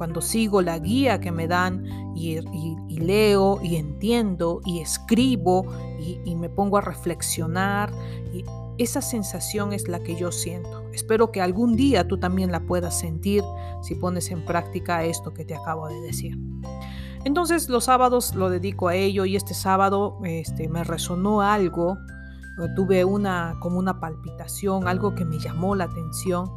cuando 0.00 0.22
sigo 0.22 0.62
la 0.62 0.78
guía 0.78 1.20
que 1.20 1.30
me 1.30 1.46
dan 1.46 1.84
y, 2.16 2.40
leo 2.88 3.60
y 3.62 3.76
entiendo 3.76 4.62
y 4.64 4.80
escribo 4.80 5.66
y, 6.00 6.34
me 6.36 6.48
pongo 6.48 6.78
a 6.78 6.80
reflexionar, 6.80 7.92
y 8.32 8.42
esa 8.78 9.02
sensación 9.02 9.74
es 9.74 9.88
la 9.88 10.02
que 10.02 10.16
yo 10.16 10.32
siento. 10.32 10.84
Espero 10.94 11.30
que 11.30 11.42
algún 11.42 11.76
día 11.76 12.08
tú 12.08 12.16
también 12.16 12.50
la 12.50 12.60
puedas 12.60 12.98
sentir 12.98 13.44
si 13.82 13.94
pones 13.94 14.30
en 14.30 14.42
práctica 14.46 15.04
esto 15.04 15.34
que 15.34 15.44
te 15.44 15.54
acabo 15.54 15.88
de 15.88 16.00
decir. 16.00 16.34
Entonces 17.26 17.68
los 17.68 17.84
sábados 17.84 18.34
lo 18.34 18.48
dedico 18.48 18.88
a 18.88 18.94
ello 18.94 19.26
y 19.26 19.36
este 19.36 19.52
sábado 19.52 20.18
este, 20.24 20.70
me 20.70 20.82
resonó 20.82 21.42
algo, 21.42 21.98
tuve 22.74 23.04
una 23.04 23.58
como 23.60 23.78
una 23.78 24.00
palpitación, 24.00 24.88
algo 24.88 25.14
que 25.14 25.26
me 25.26 25.38
llamó 25.38 25.74
la 25.74 25.84
atención 25.84 26.50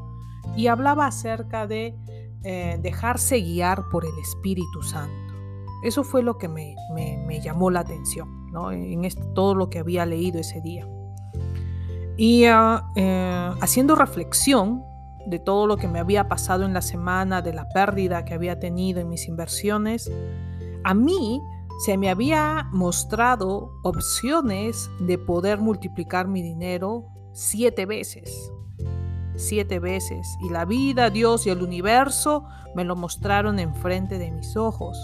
y 0.55 0.67
hablaba 0.67 1.07
acerca 1.07 1.67
de 1.67 1.93
eh, 2.43 2.77
dejarse 2.81 3.39
guiar 3.39 3.89
por 3.89 4.05
el 4.05 4.17
Espíritu 4.19 4.81
Santo. 4.81 5.33
Eso 5.83 6.03
fue 6.03 6.23
lo 6.23 6.37
que 6.37 6.47
me, 6.47 6.75
llamó 7.41 7.69
la 7.69 7.81
atención 7.81 8.49
en 8.71 9.33
todo 9.33 9.55
lo 9.55 9.69
que 9.69 9.79
había 9.79 10.05
leído 10.05 10.39
ese 10.39 10.61
día. 10.61 10.87
Y 12.17 12.45
ah, 12.45 12.91
eh, 12.95 13.51
haciendo 13.61 13.95
reflexión 13.95 14.83
de 15.25 15.39
todo 15.39 15.67
lo 15.67 15.77
que 15.77 15.87
me 15.87 15.99
había 15.99 16.27
pasado 16.27 16.65
en 16.65 16.73
la 16.73 16.81
semana, 16.81 17.41
de 17.41 17.53
la 17.53 17.67
pérdida 17.69 18.25
que 18.25 18.33
había 18.33 18.59
tenido 18.59 18.99
en 18.99 19.09
mis 19.09 19.27
inversiones, 19.27 20.11
a 20.83 20.93
mí 20.93 21.41
se 21.85 21.97
me 21.97 22.09
había 22.09 22.69
mostrado 22.71 23.71
opciones 23.83 24.89
de 24.99 25.17
poder 25.17 25.59
multiplicar 25.59 26.27
mi 26.27 26.41
dinero 26.41 27.05
siete 27.33 27.85
veces 27.85 28.51
siete 29.35 29.79
veces 29.79 30.27
y 30.41 30.49
la 30.49 30.65
vida, 30.65 31.09
Dios 31.09 31.45
y 31.47 31.49
el 31.49 31.61
universo 31.61 32.45
me 32.75 32.83
lo 32.83 32.95
mostraron 32.95 33.59
enfrente 33.59 34.17
de 34.17 34.31
mis 34.31 34.55
ojos. 34.55 34.97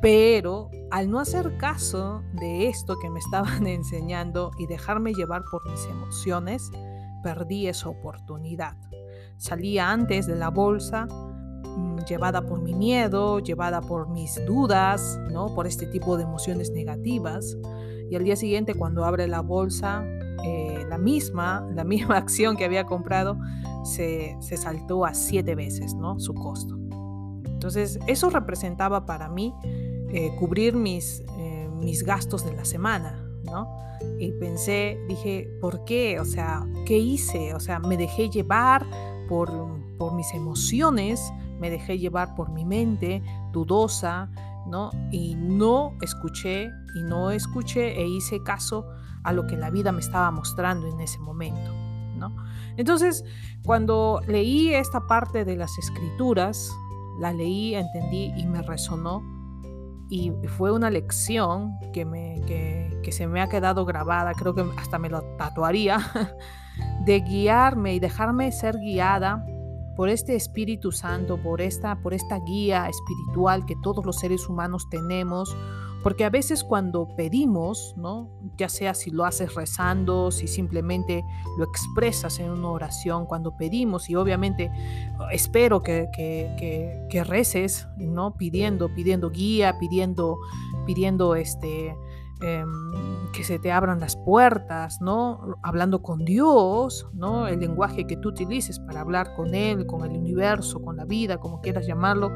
Pero 0.00 0.70
al 0.90 1.10
no 1.10 1.18
hacer 1.18 1.56
caso 1.56 2.22
de 2.32 2.68
esto 2.68 2.96
que 3.00 3.10
me 3.10 3.18
estaban 3.18 3.66
enseñando 3.66 4.50
y 4.58 4.66
dejarme 4.66 5.12
llevar 5.12 5.42
por 5.50 5.68
mis 5.70 5.84
emociones, 5.86 6.70
perdí 7.22 7.66
esa 7.66 7.88
oportunidad. 7.88 8.76
Salía 9.36 9.90
antes 9.90 10.26
de 10.26 10.36
la 10.36 10.50
bolsa, 10.50 11.06
mm, 11.06 11.98
llevada 12.08 12.42
por 12.42 12.60
mi 12.60 12.74
miedo, 12.74 13.38
llevada 13.40 13.80
por 13.80 14.08
mis 14.08 14.44
dudas, 14.46 15.18
¿no? 15.30 15.54
por 15.54 15.66
este 15.66 15.86
tipo 15.86 16.16
de 16.16 16.24
emociones 16.24 16.70
negativas. 16.70 17.56
Y 18.10 18.16
al 18.16 18.24
día 18.24 18.36
siguiente, 18.36 18.74
cuando 18.74 19.04
abre 19.04 19.28
la 19.28 19.42
bolsa, 19.42 20.04
eh, 20.44 20.84
la 20.88 20.98
misma, 20.98 21.66
la 21.74 21.84
misma 21.84 22.16
acción 22.18 22.56
que 22.56 22.64
había 22.64 22.84
comprado 22.84 23.38
se, 23.84 24.36
saltó 24.40 25.04
a 25.04 25.14
siete 25.14 25.54
veces 25.54 25.94
¿no? 25.94 26.18
su 26.18 26.34
costo. 26.34 26.76
Entonces, 27.44 27.98
eso 28.06 28.30
representaba 28.30 29.04
para 29.04 29.28
mí 29.28 29.52
eh, 30.10 30.30
cubrir 30.38 30.74
mis, 30.74 31.22
eh, 31.38 31.68
mis 31.72 32.04
gastos 32.04 32.44
de 32.44 32.54
la 32.54 32.64
semana, 32.64 33.24
¿no? 33.44 33.68
Y 34.20 34.30
pensé, 34.32 34.96
dije, 35.08 35.50
¿por 35.60 35.84
qué? 35.84 36.20
O 36.20 36.24
sea, 36.24 36.64
¿qué 36.86 36.98
hice? 36.98 37.54
O 37.54 37.60
sea, 37.60 37.80
me 37.80 37.96
dejé 37.96 38.30
llevar 38.30 38.86
por, 39.28 39.50
por 39.98 40.14
mis 40.14 40.32
emociones, 40.34 41.32
me 41.58 41.68
dejé 41.68 41.98
llevar 41.98 42.36
por 42.36 42.50
mi 42.50 42.64
mente 42.64 43.22
dudosa, 43.52 44.30
¿no? 44.68 44.90
Y 45.10 45.34
no 45.34 45.96
escuché, 46.00 46.70
y 46.94 47.02
no 47.02 47.32
escuché 47.32 48.00
e 48.00 48.06
hice 48.06 48.40
caso 48.44 48.86
a 49.22 49.32
lo 49.32 49.46
que 49.46 49.56
la 49.56 49.70
vida 49.70 49.92
me 49.92 50.00
estaba 50.00 50.30
mostrando 50.30 50.86
en 50.86 51.00
ese 51.00 51.18
momento. 51.18 51.72
¿no? 52.16 52.34
Entonces, 52.76 53.24
cuando 53.64 54.20
leí 54.26 54.74
esta 54.74 55.06
parte 55.06 55.44
de 55.44 55.56
las 55.56 55.78
escrituras, 55.78 56.72
la 57.18 57.32
leí, 57.32 57.74
entendí 57.74 58.32
y 58.36 58.46
me 58.46 58.62
resonó. 58.62 59.22
Y 60.10 60.32
fue 60.56 60.72
una 60.72 60.90
lección 60.90 61.72
que, 61.92 62.04
me, 62.04 62.40
que, 62.46 62.98
que 63.02 63.12
se 63.12 63.26
me 63.26 63.42
ha 63.42 63.48
quedado 63.48 63.84
grabada, 63.84 64.32
creo 64.32 64.54
que 64.54 64.64
hasta 64.78 64.98
me 64.98 65.10
lo 65.10 65.22
tatuaría, 65.36 65.98
de 67.04 67.20
guiarme 67.20 67.94
y 67.94 68.00
dejarme 68.00 68.50
ser 68.52 68.78
guiada 68.78 69.44
por 69.98 70.08
este 70.08 70.36
Espíritu 70.36 70.92
Santo, 70.92 71.42
por 71.42 71.60
esta, 71.60 71.96
por 71.96 72.14
esta 72.14 72.38
guía 72.38 72.88
espiritual 72.88 73.66
que 73.66 73.74
todos 73.82 74.06
los 74.06 74.16
seres 74.16 74.48
humanos 74.48 74.88
tenemos, 74.88 75.56
porque 76.02 76.24
a 76.24 76.30
veces 76.30 76.64
cuando 76.64 77.08
pedimos, 77.16 77.94
¿no? 77.96 78.30
ya 78.56 78.68
sea 78.68 78.94
si 78.94 79.10
lo 79.10 79.24
haces 79.24 79.54
rezando, 79.54 80.30
si 80.30 80.46
simplemente 80.46 81.24
lo 81.56 81.64
expresas 81.64 82.38
en 82.38 82.50
una 82.50 82.68
oración, 82.68 83.26
cuando 83.26 83.56
pedimos, 83.56 84.08
y 84.08 84.14
obviamente 84.14 84.70
espero 85.32 85.82
que, 85.82 86.08
que, 86.14 87.06
que, 87.10 87.24
reces, 87.24 87.88
¿no? 87.98 88.36
pidiendo, 88.36 88.94
pidiendo 88.94 89.30
guía, 89.30 89.78
pidiendo, 89.78 90.38
pidiendo 90.86 91.34
este, 91.34 91.94
Em, 92.40 93.32
que 93.32 93.42
se 93.42 93.58
te 93.58 93.72
abran 93.72 93.98
las 93.98 94.14
puertas, 94.14 95.00
¿no? 95.00 95.56
Hablando 95.60 96.02
con 96.02 96.24
Dios, 96.24 97.08
¿no? 97.12 97.48
El 97.48 97.58
lenguaje 97.58 98.06
que 98.06 98.16
tú 98.16 98.28
utilices 98.28 98.78
para 98.78 99.00
hablar 99.00 99.34
con 99.34 99.56
Él, 99.56 99.86
con 99.86 100.08
el 100.08 100.16
universo, 100.16 100.80
con 100.80 100.96
la 100.96 101.04
vida, 101.04 101.38
como 101.38 101.60
quieras 101.60 101.84
llamarlo. 101.86 102.30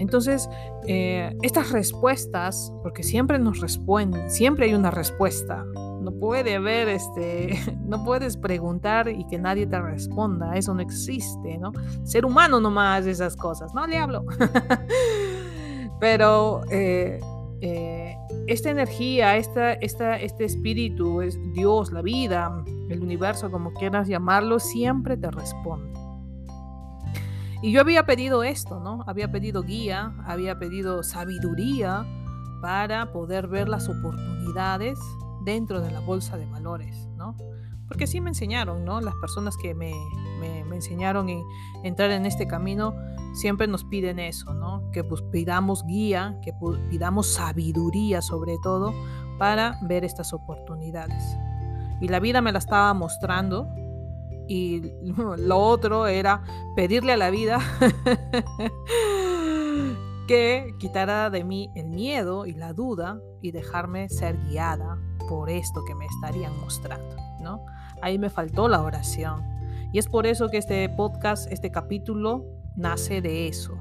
Entonces, 0.00 0.48
eh, 0.86 1.36
estas 1.42 1.72
respuestas, 1.72 2.72
porque 2.82 3.02
siempre 3.02 3.38
nos 3.38 3.60
responden, 3.60 4.30
siempre 4.30 4.64
hay 4.64 4.74
una 4.74 4.90
respuesta. 4.90 5.62
No 6.00 6.12
puede 6.12 6.56
haber, 6.56 6.88
este, 6.88 7.60
no 7.84 8.02
puedes 8.02 8.38
preguntar 8.38 9.08
y 9.08 9.26
que 9.26 9.38
nadie 9.38 9.66
te 9.66 9.78
responda. 9.78 10.56
Eso 10.56 10.72
no 10.72 10.80
existe, 10.80 11.58
¿no? 11.58 11.72
Ser 12.04 12.24
humano 12.24 12.60
nomás 12.60 13.06
esas 13.06 13.36
cosas. 13.36 13.74
No 13.74 13.86
le 13.86 13.98
hablo. 13.98 14.24
Pero 16.00 16.62
eh, 16.70 17.20
eh, 17.60 18.16
esta 18.46 18.70
energía, 18.70 19.36
esta, 19.36 19.74
esta, 19.74 20.16
este 20.16 20.46
espíritu, 20.46 21.20
es 21.20 21.38
Dios, 21.52 21.92
la 21.92 22.00
vida, 22.00 22.64
el 22.88 23.02
universo, 23.02 23.50
como 23.50 23.74
quieras 23.74 24.08
llamarlo, 24.08 24.60
siempre 24.60 25.18
te 25.18 25.30
responde. 25.30 25.99
Y 27.62 27.72
yo 27.72 27.80
había 27.80 28.06
pedido 28.06 28.42
esto, 28.42 28.80
¿no? 28.80 29.04
Había 29.06 29.30
pedido 29.30 29.62
guía, 29.62 30.14
había 30.24 30.58
pedido 30.58 31.02
sabiduría 31.02 32.06
para 32.62 33.12
poder 33.12 33.48
ver 33.48 33.68
las 33.68 33.88
oportunidades 33.88 34.98
dentro 35.44 35.80
de 35.80 35.90
la 35.90 36.00
bolsa 36.00 36.36
de 36.38 36.46
valores, 36.46 37.08
¿no? 37.16 37.36
Porque 37.86 38.06
sí 38.06 38.20
me 38.20 38.30
enseñaron, 38.30 38.84
¿no? 38.84 39.00
Las 39.00 39.14
personas 39.16 39.56
que 39.56 39.74
me, 39.74 39.92
me, 40.40 40.60
enseñaron 40.74 41.28
a 41.28 41.86
entrar 41.86 42.10
en 42.12 42.24
este 42.24 42.46
camino 42.46 42.94
siempre 43.34 43.66
nos 43.66 43.84
piden 43.84 44.18
eso, 44.18 44.54
¿no? 44.54 44.90
Que 44.92 45.04
pues 45.04 45.20
pidamos 45.30 45.84
guía, 45.84 46.38
que 46.42 46.54
pidamos 46.88 47.26
sabiduría 47.34 48.22
sobre 48.22 48.56
todo 48.62 48.94
para 49.38 49.78
ver 49.82 50.04
estas 50.04 50.32
oportunidades. 50.32 51.36
Y 52.00 52.08
la 52.08 52.20
vida 52.20 52.40
me 52.40 52.52
la 52.52 52.58
estaba 52.58 52.94
mostrando 52.94 53.68
y 54.50 54.82
lo 55.38 55.58
otro 55.58 56.08
era 56.08 56.42
pedirle 56.74 57.12
a 57.12 57.16
la 57.16 57.30
vida 57.30 57.60
que 60.26 60.74
quitara 60.78 61.30
de 61.30 61.44
mí 61.44 61.70
el 61.76 61.88
miedo 61.88 62.46
y 62.46 62.54
la 62.54 62.72
duda 62.72 63.20
y 63.40 63.52
dejarme 63.52 64.08
ser 64.08 64.36
guiada 64.48 64.98
por 65.28 65.50
esto 65.50 65.84
que 65.86 65.94
me 65.94 66.06
estarían 66.06 66.58
mostrando, 66.60 67.16
¿no? 67.40 67.64
Ahí 68.02 68.18
me 68.18 68.28
faltó 68.28 68.68
la 68.68 68.82
oración. 68.82 69.44
Y 69.92 69.98
es 69.98 70.08
por 70.08 70.26
eso 70.26 70.48
que 70.48 70.58
este 70.58 70.88
podcast, 70.88 71.50
este 71.52 71.70
capítulo, 71.70 72.44
nace 72.76 73.20
de 73.20 73.46
eso. 73.46 73.76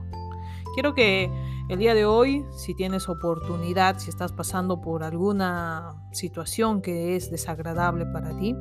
Quiero 0.75 0.93
que 0.93 1.31
el 1.69 1.79
día 1.79 1.95
de 1.95 2.05
hoy, 2.05 2.45
si 2.57 2.75
tienes 2.75 3.09
oportunidad, 3.09 3.97
si 3.97 4.09
estás 4.09 4.33
pasando 4.33 4.81
por 4.81 5.03
alguna 5.03 5.95
situación 6.11 6.81
que 6.81 7.15
es 7.15 7.31
desagradable 7.31 8.05
para 8.05 8.37
ti, 8.37 8.55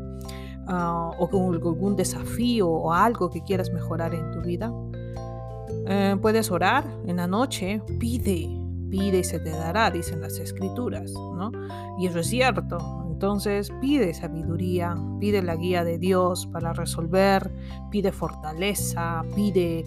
ah, 0.68 1.10
o 1.18 1.28
con 1.28 1.52
algún 1.54 1.96
desafío 1.96 2.68
o 2.68 2.92
algo 2.92 3.30
que 3.30 3.42
quieras 3.42 3.72
mejorar 3.72 4.14
en 4.14 4.30
tu 4.30 4.40
vida, 4.42 4.72
eh, 5.86 6.16
puedes 6.20 6.50
orar 6.50 6.84
en 7.06 7.16
la 7.16 7.26
noche, 7.26 7.82
pide, 7.98 8.48
pide 8.90 9.18
y 9.18 9.24
se 9.24 9.40
te 9.40 9.50
dará, 9.50 9.90
dicen 9.90 10.20
las 10.20 10.38
escrituras, 10.38 11.12
¿no? 11.12 11.50
Y 11.98 12.06
eso 12.06 12.20
es 12.20 12.28
cierto. 12.28 12.78
Entonces 13.10 13.72
pide 13.80 14.14
sabiduría, 14.14 14.96
pide 15.18 15.42
la 15.42 15.56
guía 15.56 15.82
de 15.82 15.98
Dios 15.98 16.46
para 16.46 16.72
resolver, 16.72 17.50
pide 17.90 18.12
fortaleza, 18.12 19.24
pide 19.34 19.84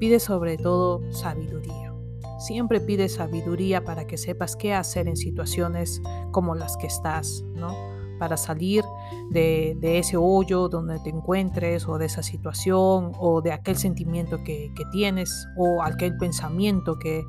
Pide 0.00 0.18
sobre 0.18 0.56
todo 0.56 1.02
sabiduría. 1.12 1.94
siempre 2.38 2.80
pide 2.80 3.10
sabiduría 3.10 3.84
para 3.84 4.06
que 4.06 4.16
sepas 4.16 4.56
qué 4.56 4.72
hacer 4.72 5.08
en 5.08 5.16
situaciones 5.16 6.00
como 6.30 6.54
las 6.54 6.78
que 6.78 6.86
estás, 6.86 7.44
¿no? 7.54 7.99
Para 8.20 8.36
salir 8.36 8.84
de, 9.30 9.76
ese 9.98 10.16
hoyo 10.16 10.68
donde 10.68 11.00
te 11.00 11.10
encuentres 11.10 11.88
o 11.88 11.98
de 11.98 12.06
esa 12.06 12.22
situación 12.22 13.12
o 13.18 13.40
de 13.42 13.50
aquel 13.50 13.76
sentimiento 13.76 14.44
que, 14.44 14.72
tienes 14.92 15.48
o 15.56 15.82
aquel 15.82 16.16
pensamiento 16.16 16.98
que, 16.98 17.24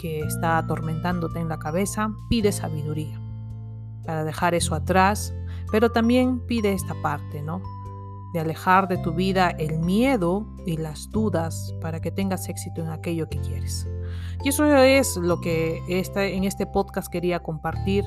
está 0.00 0.58
atormentándote 0.58 1.40
en 1.40 1.48
la 1.48 1.58
cabeza, 1.58 2.08
pide 2.30 2.52
sabiduría 2.52 3.20
para 4.08 4.24
dejar 4.24 4.54
eso 4.54 4.74
atrás, 4.74 5.34
pero 5.70 5.90
también 5.90 6.40
pide 6.46 6.72
esta 6.72 6.94
parte, 7.02 7.42
¿no? 7.42 7.60
De 8.32 8.40
alejar 8.40 8.88
de 8.88 8.96
tu 8.96 9.12
vida 9.12 9.50
el 9.50 9.80
miedo 9.80 10.46
y 10.64 10.78
las 10.78 11.10
dudas 11.10 11.74
para 11.82 12.00
que 12.00 12.10
tengas 12.10 12.48
éxito 12.48 12.80
en 12.80 12.88
aquello 12.88 13.28
que 13.28 13.38
quieres. 13.40 13.86
Y 14.44 14.50
eso 14.50 14.64
es 14.66 15.16
lo 15.16 15.40
que 15.40 15.82
en 15.88 16.44
este 16.44 16.66
podcast 16.66 17.12
quería 17.12 17.40
compartir, 17.40 18.04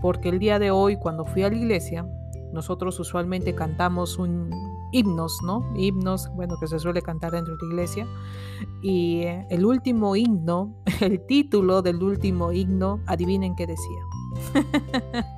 porque 0.00 0.28
el 0.28 0.38
día 0.38 0.58
de 0.58 0.70
hoy, 0.70 0.96
cuando 0.96 1.24
fui 1.24 1.42
a 1.42 1.50
la 1.50 1.56
iglesia, 1.56 2.06
nosotros 2.52 2.98
usualmente 3.00 3.54
cantamos 3.54 4.18
un 4.18 4.50
himnos, 4.92 5.38
¿no? 5.44 5.64
Himnos, 5.76 6.30
bueno, 6.34 6.56
que 6.58 6.66
se 6.66 6.78
suele 6.78 7.02
cantar 7.02 7.32
dentro 7.32 7.56
de 7.56 7.66
la 7.66 7.72
iglesia. 7.72 8.06
Y 8.82 9.22
eh, 9.22 9.46
el 9.50 9.64
último 9.64 10.16
himno, 10.16 10.74
el 11.00 11.24
título 11.26 11.82
del 11.82 12.02
último 12.02 12.52
himno, 12.52 13.00
adivinen 13.06 13.54
qué 13.56 13.66
decía. 13.66 14.02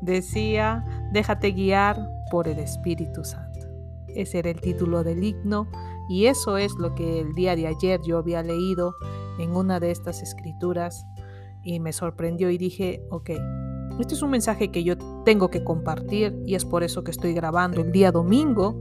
Decía, 0.00 0.84
déjate 1.12 1.52
guiar 1.52 1.98
por 2.30 2.48
el 2.48 2.58
Espíritu 2.58 3.24
Santo. 3.24 3.60
Ese 4.08 4.38
era 4.38 4.50
el 4.50 4.60
título 4.60 5.04
del 5.04 5.22
himno 5.22 5.68
y 6.08 6.26
eso 6.26 6.56
es 6.56 6.74
lo 6.74 6.94
que 6.94 7.20
el 7.20 7.32
día 7.34 7.56
de 7.56 7.66
ayer 7.66 8.00
yo 8.02 8.18
había 8.18 8.42
leído 8.42 8.94
en 9.38 9.54
una 9.54 9.80
de 9.80 9.90
estas 9.90 10.22
escrituras 10.22 11.06
y 11.62 11.80
me 11.80 11.92
sorprendió 11.92 12.50
y 12.50 12.58
dije, 12.58 13.02
ok, 13.10 13.30
este 13.98 14.14
es 14.14 14.22
un 14.22 14.30
mensaje 14.30 14.70
que 14.70 14.84
yo 14.84 14.96
tengo 15.24 15.50
que 15.50 15.62
compartir 15.62 16.36
y 16.46 16.54
es 16.54 16.64
por 16.64 16.82
eso 16.82 17.04
que 17.04 17.10
estoy 17.10 17.34
grabando 17.34 17.80
el 17.80 17.92
día 17.92 18.10
domingo 18.10 18.80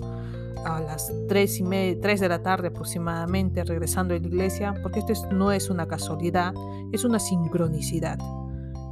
a 0.65 0.79
las 0.79 1.11
3, 1.27 1.59
y 1.59 1.63
media, 1.63 2.01
3 2.01 2.19
de 2.19 2.29
la 2.29 2.43
tarde 2.43 2.67
aproximadamente 2.69 3.63
regresando 3.63 4.13
a 4.13 4.19
la 4.19 4.27
iglesia, 4.27 4.75
porque 4.81 4.99
esto 4.99 5.13
no 5.31 5.51
es 5.51 5.69
una 5.69 5.87
casualidad, 5.87 6.53
es 6.91 7.03
una 7.03 7.19
sincronicidad 7.19 8.19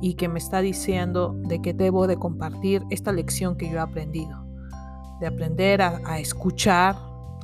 y 0.01 0.15
que 0.15 0.27
me 0.27 0.39
está 0.39 0.62
diciendo 0.62 1.36
de 1.47 1.62
que 1.62 1.73
debo 1.73 2.08
de 2.08 2.17
compartir 2.17 2.84
esta 2.89 3.12
lección 3.12 3.58
que 3.58 3.69
yo 3.69 3.77
he 3.77 3.79
aprendido, 3.79 4.45
de 5.19 5.27
aprender 5.27 5.82
a, 5.82 6.19
escuchar 6.19 6.95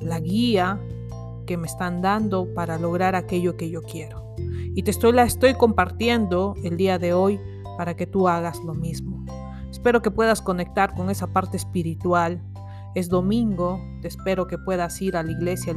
la 0.02 0.20
guía 0.20 0.80
que 1.46 1.58
me 1.58 1.68
están 1.68 2.02
dando 2.02 2.48
para 2.54 2.78
lograr 2.78 3.16
aquello 3.16 3.58
que 3.58 3.70
yo 3.70 3.82
quiero. 3.82 4.36
Y 4.74 4.84
te 4.84 4.92
estoy, 4.92 5.14
la 5.14 5.24
estoy 5.24 5.54
compartiendo 5.54 6.56
el 6.64 6.78
día 6.78 6.98
de 6.98 7.14
hoy 7.14 7.40
para 7.78 7.96
que 7.96 8.08
tú 8.08 8.28
hagas 8.28 8.60
lo 8.64 8.74
mismo. 8.74 9.24
Espero 9.70 10.02
que 10.02 10.12
puedas 10.12 10.42
conectar 10.42 10.94
con 10.96 11.10
esa 11.10 11.28
parte 11.28 11.58
espiritual. 11.58 12.42
Es 12.96 13.10
domingo, 13.10 13.80
te 14.02 14.08
espero 14.08 14.48
que 14.48 14.58
puedas 14.58 15.02
ir 15.02 15.18
a 15.18 15.24
la 15.24 15.32
iglesia 15.32 15.76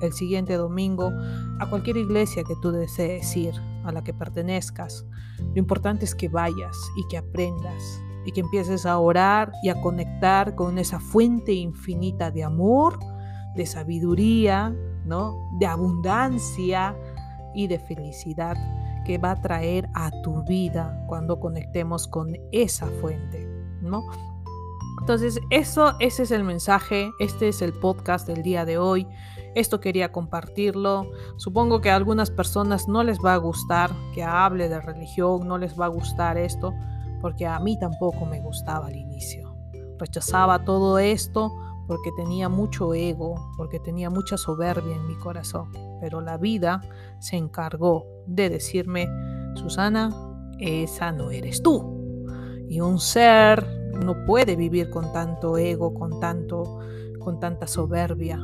el 0.00 0.12
siguiente 0.12 0.54
domingo, 0.54 1.12
a 1.60 1.70
cualquier 1.70 1.96
iglesia 1.96 2.42
que 2.42 2.54
tú 2.60 2.72
desees 2.72 3.36
ir 3.36 3.54
a 3.84 3.92
la 3.92 4.02
que 4.02 4.12
pertenezcas. 4.12 5.06
Lo 5.38 5.58
importante 5.58 6.04
es 6.04 6.14
que 6.14 6.28
vayas 6.28 6.76
y 6.96 7.06
que 7.08 7.18
aprendas 7.18 8.02
y 8.24 8.32
que 8.32 8.40
empieces 8.40 8.84
a 8.86 8.98
orar 8.98 9.52
y 9.62 9.68
a 9.68 9.80
conectar 9.80 10.54
con 10.54 10.78
esa 10.78 11.00
fuente 11.00 11.52
infinita 11.52 12.30
de 12.30 12.44
amor, 12.44 12.98
de 13.56 13.66
sabiduría, 13.66 14.74
¿no? 15.04 15.36
de 15.58 15.66
abundancia 15.66 16.96
y 17.54 17.66
de 17.66 17.78
felicidad 17.78 18.56
va 19.18 19.32
a 19.32 19.40
traer 19.40 19.88
a 19.94 20.10
tu 20.22 20.42
vida 20.44 21.04
cuando 21.06 21.40
conectemos 21.40 22.06
con 22.08 22.36
esa 22.52 22.86
fuente, 23.00 23.46
¿no? 23.80 24.04
Entonces, 25.00 25.40
eso, 25.50 25.94
ese 25.98 26.24
es 26.24 26.30
el 26.30 26.44
mensaje, 26.44 27.10
este 27.18 27.48
es 27.48 27.62
el 27.62 27.72
podcast 27.72 28.26
del 28.26 28.42
día 28.42 28.64
de 28.64 28.78
hoy. 28.78 29.06
Esto 29.54 29.80
quería 29.80 30.12
compartirlo. 30.12 31.10
Supongo 31.36 31.80
que 31.80 31.90
a 31.90 31.96
algunas 31.96 32.30
personas 32.30 32.86
no 32.86 33.02
les 33.02 33.18
va 33.18 33.34
a 33.34 33.38
gustar 33.38 33.90
que 34.14 34.22
hable 34.22 34.68
de 34.68 34.80
religión, 34.80 35.48
no 35.48 35.58
les 35.58 35.78
va 35.78 35.86
a 35.86 35.88
gustar 35.88 36.36
esto, 36.36 36.74
porque 37.20 37.46
a 37.46 37.58
mí 37.58 37.78
tampoco 37.78 38.26
me 38.26 38.40
gustaba 38.40 38.88
al 38.88 38.96
inicio. 38.96 39.56
Rechazaba 39.98 40.64
todo 40.64 40.98
esto 40.98 41.50
porque 41.90 42.12
tenía 42.12 42.48
mucho 42.48 42.94
ego, 42.94 43.34
porque 43.56 43.80
tenía 43.80 44.10
mucha 44.10 44.36
soberbia 44.36 44.94
en 44.94 45.08
mi 45.08 45.16
corazón. 45.16 45.72
Pero 46.00 46.20
la 46.20 46.36
vida 46.36 46.80
se 47.18 47.36
encargó 47.36 48.06
de 48.28 48.48
decirme, 48.48 49.08
Susana, 49.56 50.08
esa 50.60 51.10
no 51.10 51.32
eres 51.32 51.64
tú. 51.64 52.24
Y 52.68 52.80
un 52.80 53.00
ser 53.00 53.66
no 54.04 54.24
puede 54.24 54.54
vivir 54.54 54.88
con 54.90 55.12
tanto 55.12 55.58
ego, 55.58 55.92
con 55.92 56.20
tanto 56.20 56.78
con 57.18 57.40
tanta 57.40 57.66
soberbia, 57.66 58.38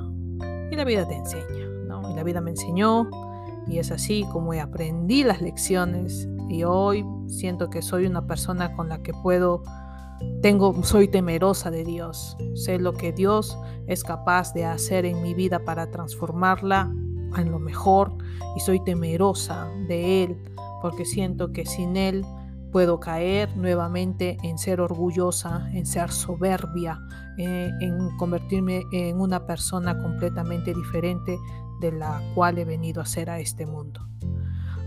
y 0.72 0.74
la 0.74 0.84
vida 0.84 1.06
te 1.06 1.14
enseña, 1.14 1.68
¿no? 1.86 2.10
Y 2.10 2.14
la 2.14 2.24
vida 2.24 2.40
me 2.40 2.50
enseñó 2.50 3.08
y 3.68 3.78
es 3.78 3.92
así 3.92 4.26
como 4.32 4.54
aprendí 4.54 5.22
las 5.22 5.40
lecciones 5.40 6.28
y 6.48 6.64
hoy 6.64 7.06
siento 7.28 7.70
que 7.70 7.80
soy 7.80 8.06
una 8.06 8.26
persona 8.26 8.74
con 8.74 8.88
la 8.88 9.04
que 9.04 9.12
puedo 9.12 9.62
tengo 10.42 10.82
soy 10.84 11.08
temerosa 11.08 11.70
de 11.70 11.84
Dios. 11.84 12.36
Sé 12.54 12.78
lo 12.78 12.92
que 12.92 13.12
Dios 13.12 13.58
es 13.86 14.04
capaz 14.04 14.52
de 14.54 14.64
hacer 14.64 15.04
en 15.04 15.22
mi 15.22 15.34
vida 15.34 15.64
para 15.64 15.90
transformarla 15.90 16.92
en 17.36 17.50
lo 17.50 17.58
mejor 17.58 18.16
y 18.56 18.60
soy 18.60 18.82
temerosa 18.84 19.68
de 19.88 20.24
él 20.24 20.38
porque 20.80 21.04
siento 21.04 21.52
que 21.52 21.66
sin 21.66 21.96
él 21.96 22.24
puedo 22.70 23.00
caer 23.00 23.56
nuevamente 23.56 24.36
en 24.42 24.58
ser 24.58 24.80
orgullosa, 24.80 25.68
en 25.72 25.86
ser 25.86 26.10
soberbia, 26.10 27.00
eh, 27.38 27.70
en 27.80 28.16
convertirme 28.18 28.82
en 28.92 29.20
una 29.20 29.46
persona 29.46 29.98
completamente 29.98 30.74
diferente 30.74 31.38
de 31.80 31.92
la 31.92 32.22
cual 32.34 32.58
he 32.58 32.64
venido 32.64 33.00
a 33.00 33.06
ser 33.06 33.30
a 33.30 33.40
este 33.40 33.66
mundo. 33.66 34.06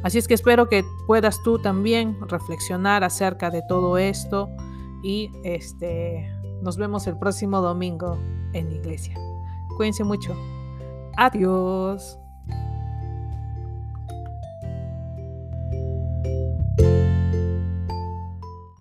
Así 0.03 0.17
es 0.17 0.27
que 0.27 0.33
espero 0.33 0.69
que 0.69 0.85
puedas 1.07 1.41
tú 1.43 1.59
también 1.59 2.17
reflexionar 2.27 3.03
acerca 3.03 3.49
de 3.49 3.61
todo 3.67 3.97
esto 3.97 4.49
y 5.03 5.31
este 5.43 6.29
nos 6.61 6.77
vemos 6.77 7.07
el 7.07 7.17
próximo 7.17 7.61
domingo 7.61 8.17
en 8.53 8.69
la 8.69 8.75
iglesia. 8.75 9.15
Cuídense 9.77 10.03
mucho. 10.03 10.35
Adiós. 11.17 12.18